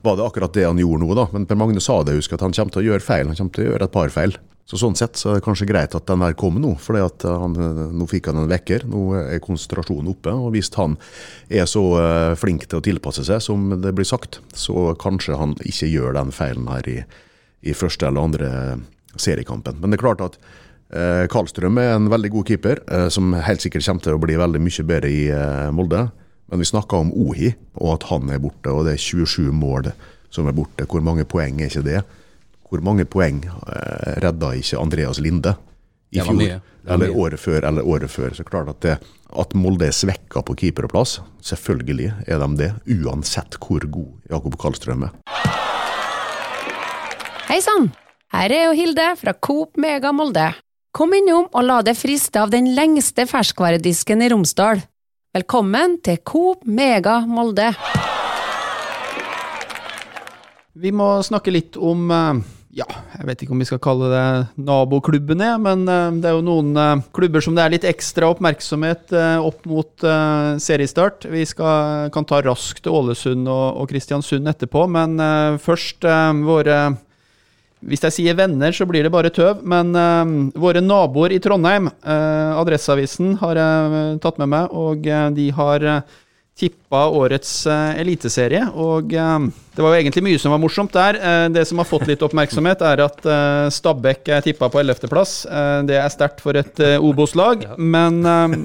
[0.06, 1.28] var det akkurat det han gjorde nå, da.
[1.34, 3.30] Men Per Magne sa det, husk at han kommer til å gjøre feil.
[3.32, 4.38] Han kommer til å gjøre et par feil.
[4.64, 8.06] Så Sånn sett så er det kanskje greit at den der kom nå, for nå
[8.08, 8.86] fikk han en vekker.
[8.88, 10.32] Nå er konsentrasjonen oppe.
[10.32, 10.96] og Hvis han
[11.52, 15.58] er så eh, flink til å tilpasse seg som det blir sagt, så kanskje han
[15.68, 16.98] ikke gjør den feilen her i,
[17.68, 18.52] i første eller andre
[19.20, 19.82] seriekampen.
[19.82, 20.40] Men det er klart at
[20.96, 24.40] eh, Karlstrøm er en veldig god keeper, eh, som helt sikkert kommer til å bli
[24.40, 26.08] veldig mye bedre i eh, Molde.
[26.52, 29.92] Men vi snakka om Ohi, og at han er borte, og det er 27 mål
[30.34, 30.88] som er borte.
[30.90, 32.04] Hvor mange poeng er ikke det?
[32.70, 35.56] Hvor mange poeng eh, redda ikke Andreas Linde
[36.14, 36.62] i fjor?
[36.84, 38.34] Eller året før, eller året før.
[38.36, 38.98] Så klart at, det,
[39.40, 42.72] at Molde er svekka på keeperplass, selvfølgelig er de det.
[43.00, 45.14] Uansett hvor god Jakob Karlstrøm er.
[47.48, 47.92] Hei sann!
[48.34, 50.48] Her er jo Hilde fra Coop Mega Molde.
[50.94, 54.82] Kom innom og la deg friste av den lengste ferskvaredisken i Romsdal.
[55.34, 57.72] Velkommen til Coop Mega Molde.
[60.78, 62.42] Vi må snakke litt om eh,
[62.78, 64.28] ja, jeg vet ikke om vi skal kalle det
[64.62, 69.16] naboklubbene, men eh, det er jo noen eh, klubber som det er litt ekstra oppmerksomhet
[69.42, 70.06] opp mot
[70.62, 71.26] seriestart.
[71.34, 75.18] Vi skal, kan ta raskt Ålesund og, og Kristiansund etterpå, men
[75.66, 76.06] først
[76.46, 76.78] våre
[77.90, 81.90] hvis jeg sier venner, så blir det bare tøv, men uh, våre naboer i Trondheim,
[82.06, 86.20] uh, Adresseavisen, har jeg eh, tatt med meg, og eh, de har uh,
[86.54, 87.52] tippa årets
[87.98, 88.62] eliteserie.
[88.78, 91.18] Og eh, det var jo egentlig mye som var morsomt der.
[91.50, 93.26] Det som har fått litt oppmerksomhet, er at
[93.74, 95.34] Stabæk er tippa på 11.-plass.
[95.50, 98.58] Uh, det er sterkt for et Obos-lag, men eh,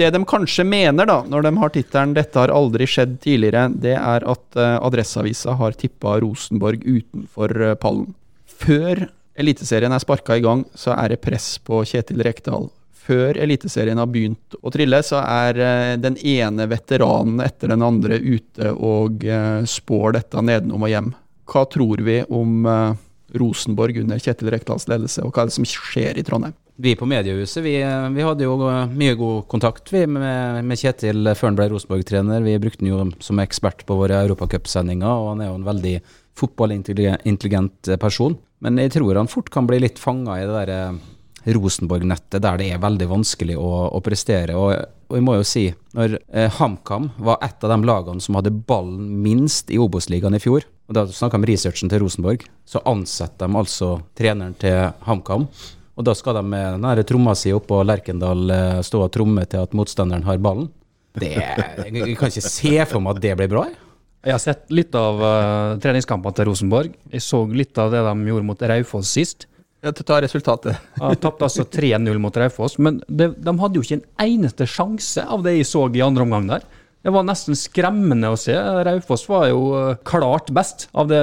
[0.00, 3.98] det de kanskje mener, da, når de har tittelen 'Dette har aldri skjedd tidligere', det
[4.00, 8.14] er at Adresseavisa har tippa Rosenborg utenfor pallen.
[8.46, 9.06] Før
[9.36, 12.70] Eliteserien er sparka i gang, så er det press på Kjetil Rekdal.
[13.06, 18.18] Før Eliteserien har begynt å trille, så er eh, den ene veteranen etter den andre
[18.18, 21.12] ute og eh, spår dette nedenom og hjem.
[21.46, 22.96] Hva tror vi om eh,
[23.38, 26.56] Rosenborg under Kjetil Rekdals ledelse, og hva er det som skjer i Trondheim?
[26.76, 27.78] Vi på mediehuset vi,
[28.12, 28.56] vi hadde jo
[28.92, 32.44] mye god kontakt vi, med, med Kjetil før han ble Rosenborg-trener.
[32.44, 35.94] Vi brukte han jo som ekspert på våre europacupsendinger, og han er jo en veldig
[36.36, 38.36] fotballintelligent person.
[38.64, 42.60] Men jeg tror han fort kan bli litt fanga i det der eh, Rosenborg-nettet, der
[42.60, 44.56] det er veldig vanskelig å, å prestere.
[44.58, 44.74] Og,
[45.08, 48.54] og jeg må jo si, når eh, HamKam var et av de lagene som hadde
[48.68, 52.82] ballen minst i Obos-ligaen i fjor, og da snakka vi om researchen til Rosenborg, så
[52.86, 55.48] ansetter de altså treneren til HamKam.
[55.96, 59.64] Og da skal de med her tromma si oppå Lerkendal eh, stå og tromme til
[59.64, 60.68] at motstanderen har ballen.
[61.16, 63.64] Det, jeg, jeg kan ikke se for meg at det blir bra.
[63.70, 63.78] jeg.
[64.26, 66.94] Jeg har sett litt av uh, treningskampene til Rosenborg.
[67.12, 69.46] Jeg så litt av det de gjorde mot Raufoss sist.
[69.86, 70.80] Jeg tar resultatet.
[70.98, 75.22] De tapte altså 3-0 mot Raufoss, men det, de hadde jo ikke en eneste sjanse
[75.22, 76.64] av det jeg så i andre omgang der.
[77.06, 78.56] Det var nesten skremmende å se.
[78.56, 81.20] Raufoss var jo eh, klart best av det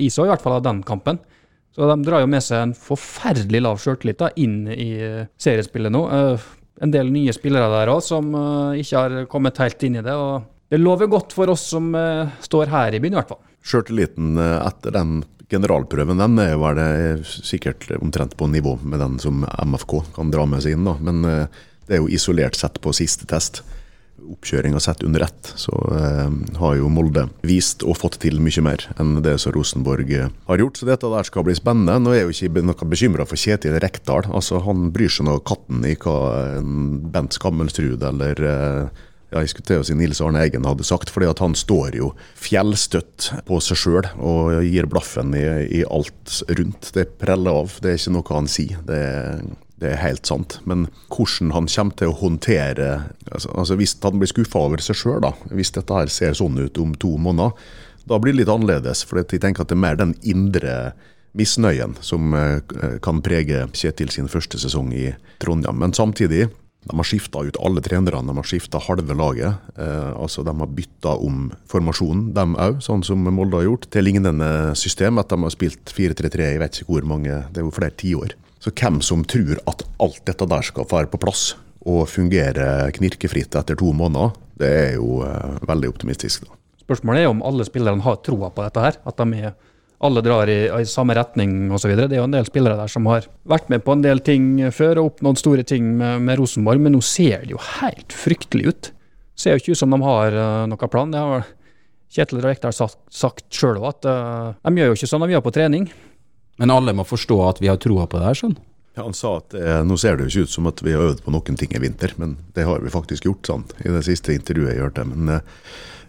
[0.00, 1.20] jeg så, i hvert fall av den kampen.
[1.72, 6.02] Så de drar jo med seg en forferdelig lav sjøltillit inn i eh, seriespillet nå.
[6.12, 6.48] Eh,
[6.84, 10.12] en del nye spillere der òg som eh, ikke har kommet helt inn i det.
[10.12, 11.92] og Det lover godt for oss som
[12.44, 13.40] står her i byen, i hvert fall.
[13.64, 15.20] Sjøltilliten etter den
[15.52, 20.46] generalprøven den er vel det sikkert omtrent på nivå med den som MFK kan dra
[20.48, 20.88] med seg inn.
[20.88, 20.96] da.
[21.00, 23.62] Men Det er jo isolert sett på siste test.
[24.32, 28.84] Oppkjøringa sett under ett, så eh, har jo Molde vist og fått til mye mer
[29.00, 30.80] enn det som Rosenborg eh, har gjort.
[30.80, 31.98] Så dette der skal bli spennende.
[32.00, 34.28] Nå er jeg jo ikke noe bekymra for Kjetil Rekdal.
[34.32, 36.18] Altså, han bryr seg nå katten i hva
[36.58, 40.84] en Bent Skammelstrud eller eh, ja, jeg skulle til å si Nils Arne Eggen hadde
[40.84, 45.44] sagt, fordi at han står jo fjellstøtt på seg sjøl og gir blaffen i,
[45.80, 46.90] i, alt rundt.
[46.92, 48.82] Det preller av, det er ikke noe han sier.
[48.84, 49.00] Det,
[49.82, 50.58] det er helt sant.
[50.68, 52.90] Men hvordan han kommer til å håndtere
[53.30, 56.78] altså, altså Hvis han blir skuffa over seg sjøl, hvis dette her ser sånn ut
[56.78, 57.56] om to måneder,
[58.08, 59.04] da blir det litt annerledes.
[59.06, 60.94] For jeg tenker at det er mer den indre
[61.38, 62.58] misnøyen som eh,
[63.04, 65.78] kan prege Kjetil sin første sesong i Trondheim.
[65.80, 66.48] Men samtidig
[66.82, 69.70] de har skifta ut alle trenerne, de har skifta halve laget.
[69.78, 74.08] Eh, altså De har bytta om formasjonen, dem òg, sånn som Molde har gjort, til
[74.08, 75.22] lignende system.
[75.22, 78.34] At de har spilt 4-3-3 i vet ikke hvor mange, det er jo flere tiår.
[78.62, 83.56] Så hvem som tror at alt dette der skal være på plass og fungere knirkefritt
[83.58, 86.46] etter to måneder, det er jo eh, veldig optimistisk.
[86.46, 86.54] da.
[86.84, 88.98] Spørsmålet er om alle spillerne har troa på dette her.
[89.08, 89.54] At de er
[90.02, 91.94] alle drar i, i samme retning osv.
[91.98, 94.48] Det er jo en del spillere der som har vært med på en del ting
[94.74, 98.70] før og oppnådd store ting med, med Rosenborg, men nå ser det jo helt fryktelig
[98.70, 98.92] ut.
[99.38, 101.10] Ser jo ikke ut som de har uh, noen plan.
[101.10, 101.46] Det har
[102.12, 105.54] Kjetil Rekdal sagt sjøl òg, at uh, de gjør jo ikke sånn de gjør på
[105.54, 105.86] trening.
[106.60, 108.58] Men alle må forstå at vi har troa på det her, skjønn?
[108.92, 111.06] Ja, han sa at eh, nå ser det jo ikke ut som at vi har
[111.06, 114.02] øvd på noen ting i vinter, men det har vi faktisk gjort, sant, i det
[114.04, 115.06] siste intervjuet jeg hørte.
[115.08, 115.46] Men eh,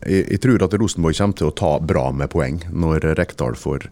[0.04, 3.88] jeg, jeg, tror at Rosenborg kommer til å ta bra med poeng når Rekdal får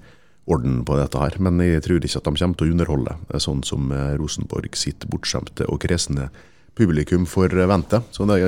[0.52, 1.38] orden på dette her.
[1.40, 5.08] Men jeg tror ikke at de kommer til å underholde, sånn som eh, Rosenborg sitt
[5.08, 6.28] bortskjemte og kresne
[6.76, 8.04] publikum forventer.
[8.12, 8.42] Så det,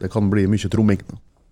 [0.00, 1.04] det kan bli mye tromming.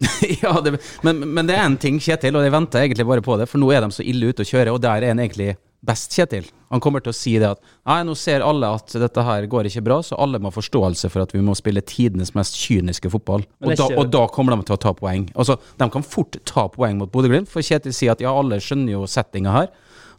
[0.42, 3.36] ja, det, men, men, det er en ting, Kjetil, og jeg venter egentlig bare på
[3.36, 3.50] det.
[3.50, 5.52] For nå er de så ille ute å kjøre, og der er en egentlig
[5.86, 6.46] best, Kjetil.
[6.72, 9.68] Han kommer til å si det at nei, nå ser alle at dette her går
[9.68, 13.10] ikke bra, så alle må ha forståelse for at vi må spille tidenes mest kyniske
[13.12, 13.44] fotball.
[13.60, 15.26] Og da, og da, kommer de til å ta poeng.
[15.34, 18.94] Altså, De kan fort ta poeng mot Bodø-Glimt, for Kjetil sier at ja, alle skjønner
[18.94, 19.70] jo settinga her.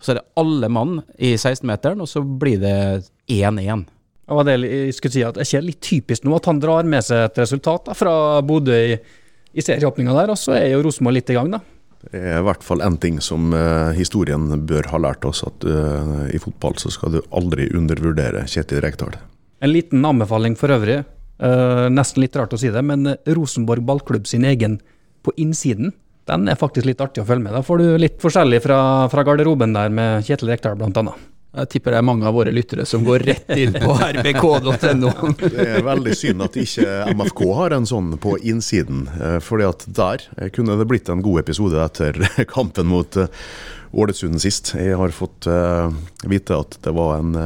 [0.03, 2.77] Så er det alle mann i 16-meteren, og så blir det
[3.31, 3.87] 1-1.
[4.23, 6.87] Det var det jeg skulle si, at det er litt typisk nå at han drar
[6.87, 8.13] med seg et resultat da, fra
[8.45, 8.97] Bodø i,
[9.53, 11.59] i serieåpninga der, og så er jo Rosenborg litt i gang, da.
[12.11, 15.65] Det er i hvert fall én ting som uh, historien bør ha lært oss, at
[15.65, 19.15] uh, i fotball så skal du aldri undervurdere Kjetil Rekdal.
[19.63, 20.99] En liten anbefaling for øvrig,
[21.43, 24.81] uh, nesten litt rart å si det, men Rosenborg ballklubb sin egen
[25.23, 25.93] på innsiden,
[26.27, 27.55] den er faktisk litt artig å følge med.
[27.55, 28.79] Da får du litt forskjellig fra,
[29.11, 31.15] fra garderoben der med Kjetil Rekdal bl.a.
[31.53, 35.11] Jeg tipper det er mange av våre lyttere som går rett inn på rbk.no.
[35.43, 39.03] det er veldig synd at ikke MFK har en sånn på innsiden.
[39.21, 42.17] Eh, fordi at der kunne det blitt en god episode etter
[42.55, 43.29] kampen mot eh,
[43.93, 44.73] Ålesund sist.
[44.79, 45.93] Jeg har fått eh,
[46.25, 47.37] vite at det var en,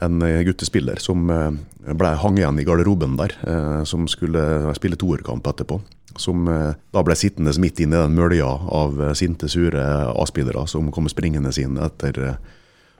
[0.00, 3.36] en guttespiller som ble hang igjen i garderoben der,
[3.84, 5.82] som skulle spille toerkamp etterpå
[6.16, 9.82] som da ble sittende midt inne i den mølja av sinte, sure
[10.14, 12.38] A-spillere som kom springende inn etter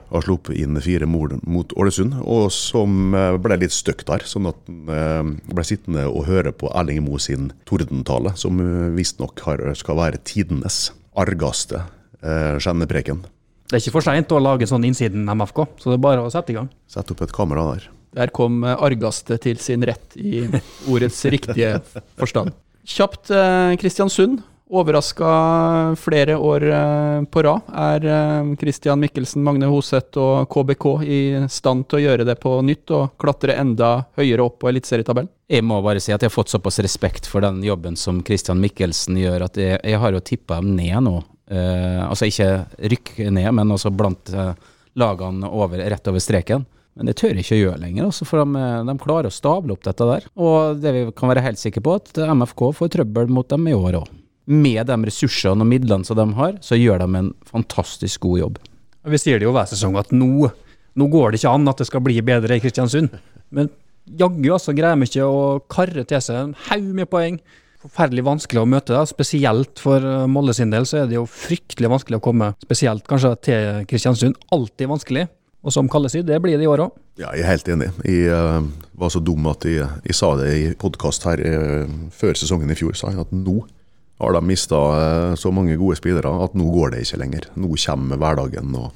[0.09, 4.25] har sluppet inn fire mål mot Ålesund, og som eh, ble litt støkk der.
[4.29, 8.91] Sånn at han eh, ble sittende og høre på Erling Moe sin tordentale, som eh,
[8.95, 9.43] visstnok
[9.77, 11.83] skal være tidenes argeste
[12.21, 13.25] eh, skjennepreken.
[13.65, 16.31] Det er ikke for seint å lage sånn innsiden MFK, så det er bare å
[16.33, 16.69] sette i gang.
[16.91, 17.87] Sett opp et kamera der.
[18.15, 20.45] Der kom argaste til sin rett i
[20.91, 21.79] ordets riktige
[22.19, 22.53] forstand.
[22.85, 23.33] Kjapt
[23.81, 24.43] Kristiansund.
[24.69, 27.61] Overraska flere år eh, på rad.
[27.69, 31.19] Er eh, Christian Mikkelsen, Magne Hoseth og KBK i
[31.53, 35.29] stand til å gjøre det på nytt og klatre enda høyere opp på eliteserietabellen?
[35.53, 38.57] Jeg må bare si at jeg har fått såpass respekt for den jobben som Christian
[38.63, 41.19] Mikkelsen gjør, at jeg, jeg har jo tippa dem ned nå.
[41.45, 42.49] Eh, altså ikke
[42.95, 44.55] rykk ned, men altså blant eh,
[44.97, 46.65] lagene over, rett over streken.
[46.97, 49.75] Men det tør jeg ikke å gjøre lenger, altså, for de, de, klarer å stable
[49.75, 50.29] opp dette der.
[50.41, 53.77] Og det vi kan være helt sikre på, at MFK får trøbbel mot dem i
[53.77, 54.13] år òg
[54.45, 58.59] med de ressursene og midlene som de har, så gjør de en fantastisk god jobb.
[59.05, 60.49] Vi sier det jo hver sesong at nå,
[60.97, 63.13] nå går det ikke an at det skal bli bedre i Kristiansund.
[63.53, 63.69] Men
[64.05, 67.39] jaggu altså greier de ikke å karre til seg en haug med poeng.
[67.85, 69.03] Forferdelig vanskelig å møte, da.
[69.05, 73.05] spesielt for eh, Molde sin del så er det jo fryktelig vanskelig å komme spesielt
[73.09, 74.39] kanskje til Kristiansund.
[74.55, 75.27] Alltid vanskelig.
[75.65, 76.97] Og som Kalle sier, det blir det i år òg.
[77.21, 77.91] Ja, jeg er helt enig.
[78.05, 78.65] Jeg uh,
[78.97, 82.77] var så dum at jeg, jeg sa det i podkast her uh, før sesongen i
[82.77, 82.93] fjor.
[82.97, 83.59] sa jeg at nå
[84.21, 87.49] har de mista eh, så mange gode spillere at nå går det ikke lenger.
[87.59, 88.93] Nå kommer hverdagen og,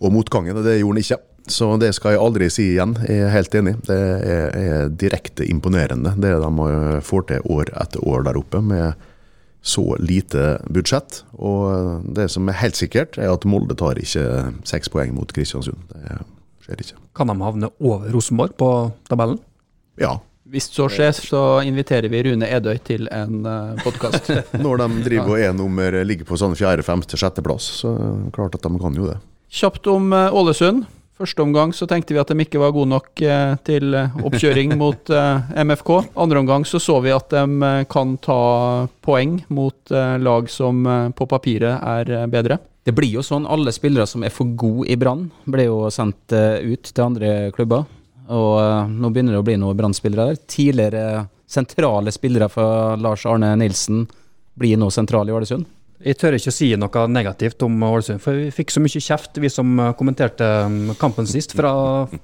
[0.00, 1.20] og motgangen, og det gjorde han ikke.
[1.50, 2.94] Så det skal jeg aldri si igjen.
[3.08, 3.74] Jeg er helt enig.
[3.88, 6.66] Det er, er direkte imponerende det de
[7.04, 9.08] får til år etter år der oppe, med
[9.60, 11.22] så lite budsjett.
[11.36, 14.24] Og det som er helt sikkert, er at Molde tar ikke
[14.68, 15.80] seks poeng mot Kristiansund.
[15.92, 16.20] Det
[16.64, 17.00] skjer ikke.
[17.16, 18.70] Kan de havne over Rosenborg på
[19.10, 19.40] tabellen?
[20.00, 20.16] Ja.
[20.50, 24.32] Hvis så skjer, så inviterer vi Rune Edøy til en uh, podkast.
[24.64, 27.92] Når de driver og er nummer, ligger på sånn fjerde, femte, sjetteplass, så
[28.34, 29.20] klart at de kan jo det.
[29.60, 30.88] Kjapt om uh, Ålesund.
[31.20, 35.12] Første omgang så tenkte vi at de ikke var gode nok uh, til oppkjøring mot
[35.54, 35.92] MFK.
[36.18, 38.40] Andre omgang så så vi at de kan ta
[39.06, 40.82] poeng mot lag som
[41.14, 42.58] på papiret er bedre.
[42.82, 43.46] Det blir jo sånn.
[43.46, 47.86] Alle spillere som er for gode i Brann, ble jo sendt ut til andre klubber.
[48.30, 50.40] Og uh, nå begynner det å bli noen Brann-spillere der.
[50.50, 54.04] Tidligere sentrale spillere for Lars Arne Nilsen
[54.60, 55.66] blir nå sentrale i Ålesund.
[56.00, 59.36] Jeg tør ikke å si noe negativt om Ålesund, for vi fikk så mye kjeft,
[59.42, 61.72] vi som kommenterte um, kampen sist, fra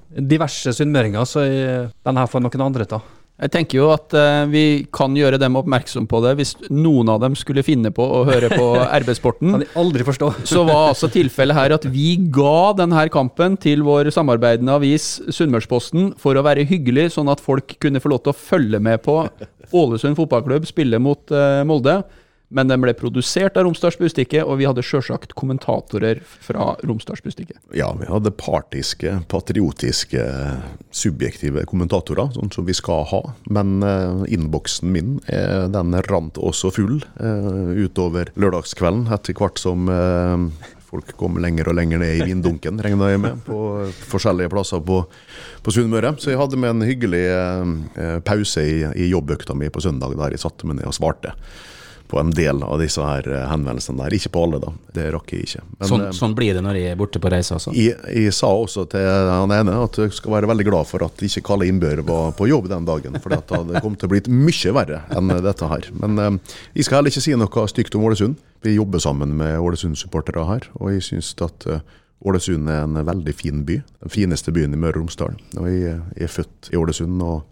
[0.09, 3.03] diverse sunnmøringer, så jeg, den får noen andre ta.
[3.37, 7.19] Jeg tenker jo at uh, vi kan gjøre dem oppmerksom på det hvis noen av
[7.21, 8.69] dem skulle finne på å høre på
[9.03, 9.53] RB-sporten.
[9.53, 10.31] kan de aldri forstå.
[10.53, 16.15] så var altså tilfellet her at vi ga denne kampen til vår samarbeidende avis Sunnmørsposten
[16.17, 19.19] for å være hyggelig, sånn at folk kunne få lov til å følge med på
[19.77, 21.99] Ålesund fotballklubb spille mot uh, Molde.
[22.47, 27.59] Men den ble produsert av Romsdalsbustikket, og vi hadde sjølsagt kommentatorer fra Romsdalsbustikket.
[27.75, 30.23] Ja, vi hadde partiske, patriotiske,
[30.95, 33.21] subjektive kommentatorer, sånn som vi skal ha.
[33.51, 39.91] Men eh, innboksen min eh, den rant også full eh, utover lørdagskvelden, etter hvert som
[40.87, 43.57] folk kom lenger og lenger ned i vindunken, regna jeg med, på
[44.07, 45.01] forskjellige plasser på,
[45.65, 46.15] på Sunnmøre.
[46.15, 47.25] Så jeg hadde med en hyggelig
[48.23, 51.35] pause i, i jobbøkta mi på søndag, der jeg satte meg ned og svarte
[52.07, 54.15] på en del av disse her eh, henvendelsene der.
[54.15, 54.71] Ikke på alle, da.
[54.95, 55.63] Det rakk jeg ikke.
[55.73, 57.73] Men, sånn, sånn, blir det når jeg er borte på reise, altså?
[57.75, 61.23] Jeg, jeg, sa også til han ene at jeg skal være veldig glad for at
[61.27, 63.19] ikke Kalle Innbør var på jobb den dagen.
[63.23, 65.91] For det hadde kommet til å bli mye verre enn dette her.
[65.99, 68.39] Men eh, jeg skal heller ikke si noe stygt om Ålesund.
[68.65, 71.67] Vi jobber sammen med Ålesund-supportere her, og jeg syns at
[72.25, 73.81] Ålesund er en veldig fin by.
[74.01, 75.37] Den fineste byen i Møre og Romsdal.
[75.59, 77.21] Og jeg, jeg er født i Ålesund.
[77.21, 77.45] og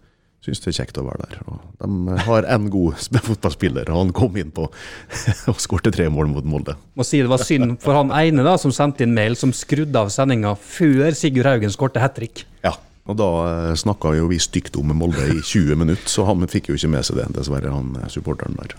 [0.46, 1.40] syns det er kjekt å være der.
[1.50, 4.68] Og de har en god fotballspiller, og han kom inn på
[5.50, 6.76] og skårte tre mål mot Molde.
[6.94, 9.98] Må si Det var synd for han ene da, som sendte inn mail, som skrudde
[9.98, 12.44] av sendinga før Sigurd Haugen skårte hat trick.
[12.64, 16.46] Ja, og da eh, snakka jo vi stygt om Molde i 20 minutter, så han
[16.50, 18.76] fikk jo ikke med seg det, dessverre, han eh, supporteren der.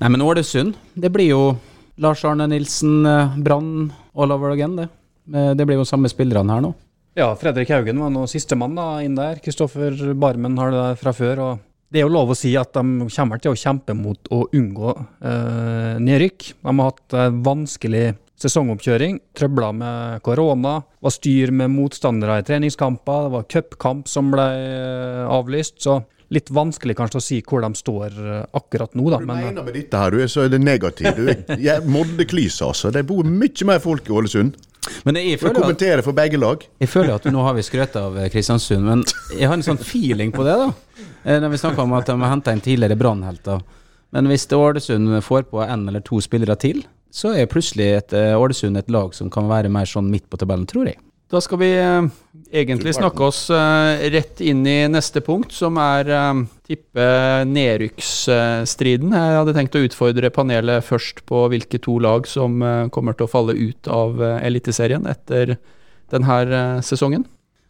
[0.00, 1.42] Nei, men Ålesund, det blir jo
[2.02, 3.04] Lars Arne Nilsen,
[3.44, 4.88] Brann, all over Again, det.
[5.56, 6.72] Det blir jo samme spillerne her nå.
[7.14, 8.74] Ja, Fredrik Haugen var nå sistemann
[9.04, 9.38] inn der.
[9.42, 11.42] Kristoffer Barmen har det der fra før.
[11.44, 14.40] og Det er jo lov å si at de kommer til å kjempe mot å
[14.50, 16.48] unngå eh, nedrykk.
[16.58, 18.08] De har hatt eh, vanskelig
[18.42, 19.20] sesongoppkjøring.
[19.38, 20.80] Trøbla med korona.
[21.06, 23.28] Var styr med motstandere i treningskamper.
[23.28, 25.78] Det var cupkamp som ble eh, avlyst.
[25.86, 26.00] så
[26.34, 29.22] litt vanskelig kanskje å si hvor de står eh, akkurat nå, da.
[29.22, 31.54] Du mener med dette her, du, så er det negativt.
[31.86, 32.90] Molde-klyse, altså.
[32.90, 34.58] Det bor mye mer folk i Ålesund.
[35.04, 36.64] Men jeg føler kommentere for begge lag.
[36.82, 39.80] Jeg føler at nå har vi skrøt av eh, Kristiansund, men jeg har en sånn
[39.80, 40.68] feeling på det, da.
[41.24, 43.62] Eh, når vi snakker om at de har henta inn tidligere brannhelter.
[44.14, 48.34] Men hvis Ålesund får på en eller to spillere til, så er plutselig et eh,
[48.38, 51.00] Ålesund et lag som kan være mer sånn midt på tabellen, tror jeg.
[51.32, 51.70] Da skal vi
[52.52, 56.12] egentlig snakke oss rett inn i neste punkt, som er
[56.64, 57.04] tippe
[57.50, 59.12] nedrykksstriden.
[59.12, 62.56] Jeg hadde tenkt å utfordre panelet først på hvilke to lag som
[62.94, 65.58] kommer til å falle ut av Eliteserien etter
[66.12, 67.26] denne sesongen.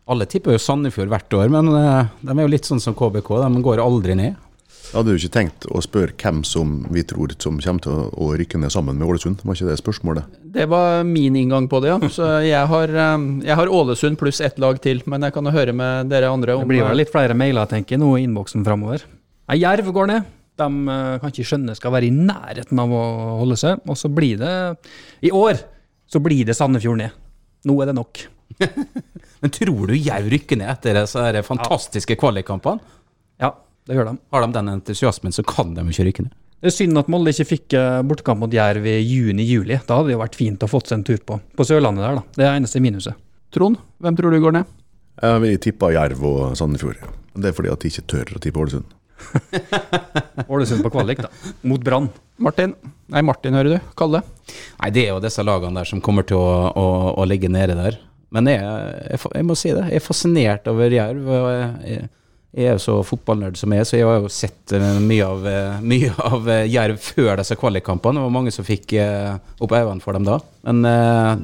[0.07, 3.31] Alle tipper jo Sandefjord hvert år, men de er jo litt sånn som KBK.
[3.43, 4.39] De går aldri ned.
[4.93, 8.61] Hadde jo ikke tenkt å spørre hvem som vi tror som kommer til å rykke
[8.61, 9.41] ned sammen med Ålesund.
[9.43, 10.37] Var ikke det spørsmålet?
[10.55, 12.11] Det var min inngang på det, ja.
[12.13, 15.03] Så jeg har, eh, jeg har Ålesund pluss ett lag til.
[15.07, 17.67] Men jeg kan jo høre med dere andre om Det blir vel litt flere mailer,
[17.67, 19.03] tenker jeg, nå i innboksen framover.
[19.55, 20.31] Jerv går ned.
[20.57, 23.05] De eh, kan ikke skjønne skal være i nærheten av å
[23.43, 23.83] holde seg.
[23.89, 24.55] Og så blir det
[25.27, 25.59] I år
[26.07, 27.11] så blir det Sandefjord ned.
[27.65, 28.27] Nå er det nok.
[29.43, 32.94] Men tror du Jerv rykker ned etter disse fantastiske kvalikkampene?
[33.85, 34.17] Det gjør de.
[34.33, 36.33] Har de den entusiasmen, så kan de ikke rykke ned.
[36.65, 39.77] Det er synd at Molde ikke fikk eh, bortekamp mot Jerv i juni-juli.
[39.85, 42.17] Da hadde det jo vært fint å fått seg en tur på på Sørlandet der,
[42.17, 42.23] da.
[42.39, 43.19] Det er eneste minuset.
[43.53, 44.71] Trond, hvem tror du går ned?
[45.45, 47.05] Vi tippe Jerv og Sandefjord.
[47.37, 48.97] Det er fordi at de ikke tør å tippe Ålesund.
[50.53, 51.53] Ålesund på kvalik, da.
[51.69, 52.09] Mot Brann.
[52.43, 52.73] Martin.
[53.13, 53.93] Nei, Martin, hører du.
[54.01, 54.25] Kalle.
[54.81, 56.89] Nei, det er jo disse lagene der som kommer til å, å,
[57.21, 58.01] å ligge nede der.
[58.35, 59.85] Men jeg, jeg, jeg, må si det.
[59.93, 61.29] Jeg er fascinert over Jerv.
[61.29, 62.09] og jeg, jeg
[62.55, 65.47] er jo så fotballnerd som jeg er, så jeg har jo sett uh, mye av,
[65.47, 68.21] uh, mye av uh, Jerv før disse kvalikkampene.
[68.21, 70.39] Det var mange som fikk opp øynene for dem da.
[70.65, 70.85] Men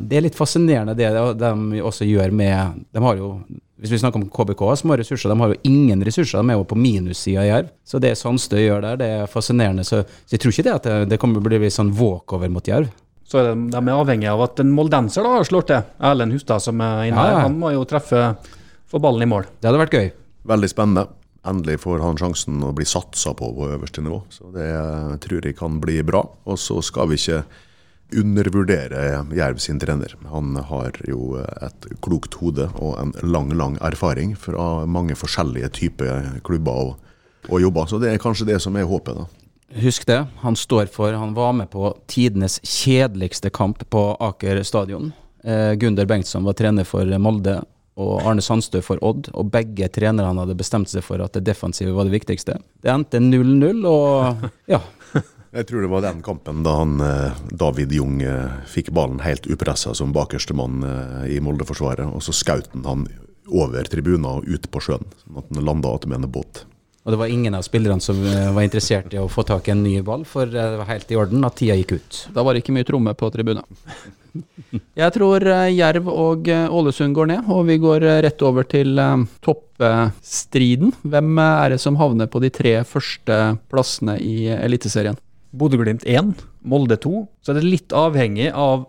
[0.09, 3.35] det er litt fascinerende det de også gjør med De har jo
[3.81, 6.37] hvis vi snakker om KBK, små ressurser, de har jo ingen ressurser.
[6.37, 7.71] De er jo på minussida i Jerv.
[7.81, 9.87] Så det Sandstø gjør der, det er fascinerende.
[9.89, 12.53] Så, så jeg tror ikke det at det, det kommer til å bli sånn walkover
[12.53, 12.93] mot Jerv.
[13.25, 15.89] Så er de, de er avhengig av at en moldenser da slår til.
[16.11, 17.33] Erlend Hustad som er inne her.
[17.33, 17.45] Ja, ja.
[17.47, 18.35] Han må jo treffe
[18.91, 19.49] få ballen i mål.
[19.57, 20.11] Det hadde vært gøy.
[20.51, 21.09] Veldig spennende.
[21.47, 24.23] endelig får han sjansen å bli satsa på på øverste nivå.
[24.29, 24.71] Så det
[25.25, 26.21] tror jeg kan bli bra.
[26.45, 27.45] Og så skal vi ikke
[28.13, 30.15] undervurdere Jerv sin trener.
[30.29, 36.41] Han har jo et klokt hode og en lang, lang erfaring fra mange forskjellige typer
[36.45, 36.97] klubber og,
[37.49, 37.87] og jobber.
[37.87, 39.29] Så det er kanskje det som er håpet, da.
[39.81, 45.13] Husk det, han står for Han var med på tidenes kjedeligste kamp på Aker stadion.
[45.45, 47.61] Eh, Gunder Bengtsson var trener for Molde,
[48.01, 49.31] og Arne Sandstø for Odd.
[49.35, 52.61] Og begge trenerne hadde bestemt seg for at det defensive var det viktigste.
[52.83, 54.83] Det endte 0-0, og ja.
[55.51, 59.49] Jeg tror det var den kampen da han, eh, David Jung eh, fikk ballen helt
[59.51, 62.07] upressa som bakerste mann eh, i Molde-forsvaret.
[62.07, 63.09] Og så skjøt han
[63.51, 66.63] over tribunen og ut på sjøen, sånn at han landa med en båt.
[67.03, 69.83] Og det var ingen av spillerne som var interessert i å få tak i en
[69.83, 72.19] ny ball, for det var helt i orden at tida gikk ut.
[72.37, 73.65] Da var det ikke mye tromme på tribunen.
[75.01, 78.67] Jeg tror eh, Jerv og eh, Ålesund går ned, og vi går eh, rett over
[78.69, 79.01] til
[79.45, 80.95] toppstriden.
[81.03, 83.41] Hvem er det som havner på de tre første
[83.73, 85.19] plassene i Eliteserien?
[85.51, 87.25] Bodø-Glimt 1, Molde 2.
[87.43, 88.85] Så er det litt avhengig av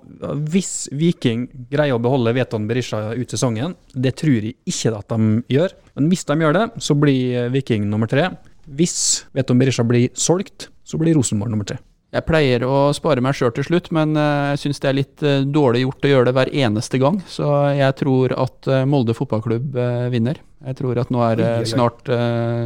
[0.53, 3.73] hvis Viking greier å beholde Veton Berisha ut sesongen.
[3.97, 5.73] Det tror jeg ikke at de gjør.
[5.97, 8.29] Men hvis de gjør det, så blir Viking nummer tre.
[8.69, 11.81] Hvis Veton Berisha blir solgt, så blir Rosenborg nummer tre.
[12.11, 15.21] Jeg pleier å spare meg sjøl til slutt, men eh, jeg syns det er litt
[15.23, 17.21] eh, dårlig gjort å gjøre det hver eneste gang.
[17.23, 19.77] Så jeg tror at eh, Molde fotballklubb
[20.11, 20.41] vinner.
[20.67, 22.11] Jeg tror at nå er det snart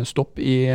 [0.10, 0.66] stopp i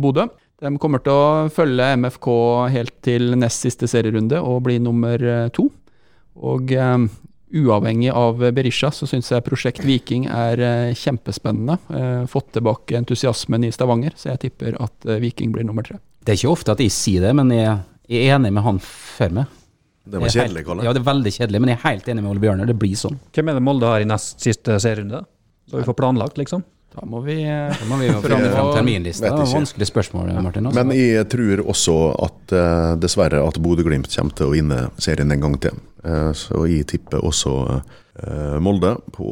[0.00, 0.30] Bodø.
[0.62, 2.28] De kommer til å følge MFK
[2.72, 5.20] helt til nest siste serierunde og bli nummer
[5.52, 5.66] to.
[6.40, 11.76] Og uavhengig av Berisha, så syns jeg Prosjekt Viking er kjempespennende.
[12.32, 16.00] Fått tilbake entusiasmen i Stavanger, så jeg tipper at Viking blir nummer tre.
[16.24, 17.76] Det er ikke ofte at jeg sier det, men jeg,
[18.10, 19.56] jeg er enig med han før meg.
[20.10, 20.82] Det var er kjedelig, Kalle.
[20.86, 22.66] Ja, det er veldig kjedelig, men jeg er helt enig med Ole Bjørner.
[22.66, 23.18] Det blir sånn.
[23.36, 25.20] Hvem er det Molde har i nest siste serierunde?
[25.70, 26.64] Så vi får planlagt, liksom.
[26.90, 29.28] Da må vi Da må vi Fram- fram terminlista.
[29.28, 29.52] Det var.
[29.60, 30.66] Vanskelig spørsmål, Martin.
[30.66, 30.80] Også.
[30.80, 31.94] Men jeg tror også
[32.26, 35.78] at eh, dessverre at Bodø-Glimt kommer til å vinne serien en gang til.
[36.02, 39.30] Eh, så jeg tipper også eh, Molde på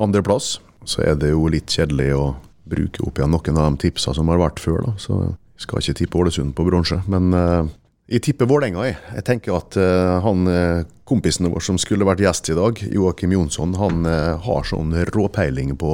[0.00, 0.54] andreplass.
[0.88, 2.30] Så er det jo litt kjedelig å
[2.68, 4.94] bruke opp igjen noen av de tipsa som har vært før, da.
[5.00, 7.02] Så jeg skal ikke tippe Ålesund på bronse.
[7.10, 7.28] Men
[8.08, 8.96] jeg tipper Vålerenga, jeg.
[9.18, 13.34] Jeg tenker at uh, han eh, kompisen vår som skulle vært gjest i dag, Joakim
[13.34, 15.92] Jonsson, han uh, har sånn råpeiling på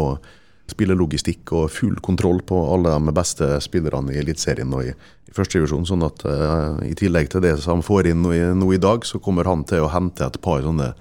[0.71, 5.89] spillelogistikk og full kontroll på alle de beste spillerne i Eliteserien og i, i førstedivisjon.
[5.91, 8.81] Sånn at uh, i tillegg til det som han får inn nå i, nå i
[8.81, 10.93] dag, så kommer han til å hente et par sånne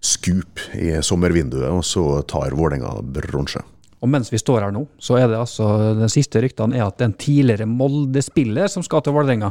[0.00, 3.64] skup i sommervinduet, og så tar Vålerenga bronse.
[4.00, 5.66] Og mens vi står her nå, så er det altså
[5.98, 9.50] Den siste ryktene er at det er en tidligere Molde-spiller som skal til Vålerenga.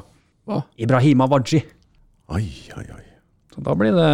[0.49, 0.63] Hva?
[0.81, 1.61] Ibrahima Waji.
[2.33, 2.47] Ai,
[2.77, 3.05] ai, ai.
[3.53, 4.09] Så da blir det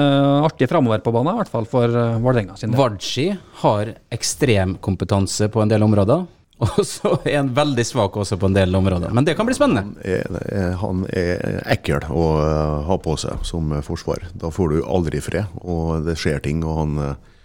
[0.46, 2.80] artig framover på banen, i hvert fall for eh, Vålerenga sin del.
[2.80, 3.28] Waji
[3.62, 6.26] har ekstrem kompetanse på en del områder,
[6.66, 9.12] og så er han veldig svak også på en del områder.
[9.16, 9.96] Men det kan bli spennende.
[10.00, 14.28] Han er, han er ekkel å eh, ha på seg som forsvar.
[14.36, 17.40] Da får du aldri fred, og det skjer ting, og han, eh,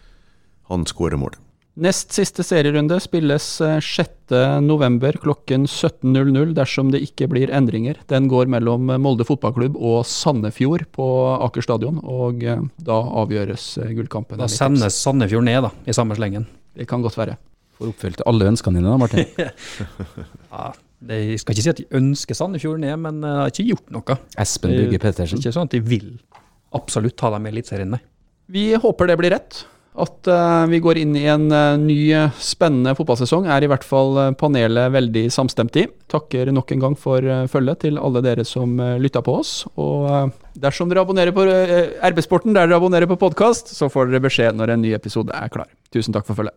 [0.71, 1.39] han skårer mål.
[1.81, 5.19] Nest siste serierunde spilles eh, 6.11.
[5.23, 8.01] klokken 17.00 dersom det ikke blir endringer.
[8.11, 11.07] Den går mellom Molde fotballklubb og Sandefjord på
[11.47, 14.43] Aker stadion, og eh, da avgjøres eh, gullkampen.
[14.43, 16.49] Da sendes Sandefjord ned, da, i samme slengen.
[16.77, 17.39] Det kan godt være.
[17.79, 19.25] Får oppfylt alle ønskene dine da, Martin.
[20.51, 20.73] Ja,
[21.07, 23.93] det, jeg skal ikke si at de ønsker Sandefjord ned, men jeg har ikke gjort
[23.95, 24.17] noe.
[24.43, 25.39] Espen Det Bugge er Pettersen.
[25.41, 26.11] ikke sånn at de vil
[26.77, 28.03] absolutt ta dem med i Eliteserien, nei.
[28.51, 29.63] Vi håper det blir rett.
[30.01, 31.99] At eh, vi går inn i en eh, ny,
[32.41, 35.87] spennende fotballsesong, er i hvert fall eh, panelet veldig samstemt i.
[36.11, 39.53] Takker nok en gang for følget til alle dere som lytta på oss.
[39.81, 44.57] Og dersom dere abonnerer på RB-sporten der dere abonnerer på podkast, så får dere beskjed
[44.59, 45.69] når en ny episode er klar.
[45.93, 46.57] Tusen takk for følget.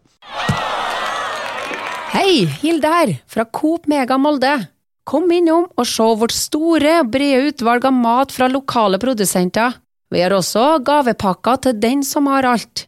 [2.14, 4.56] Hei, Hilde her, fra Coop Mega Molde.
[5.04, 9.82] Kom innom og se vårt store, brede utvalg av mat fra lokale produsenter.
[10.14, 12.88] Vi har også gavepakker til den som har alt.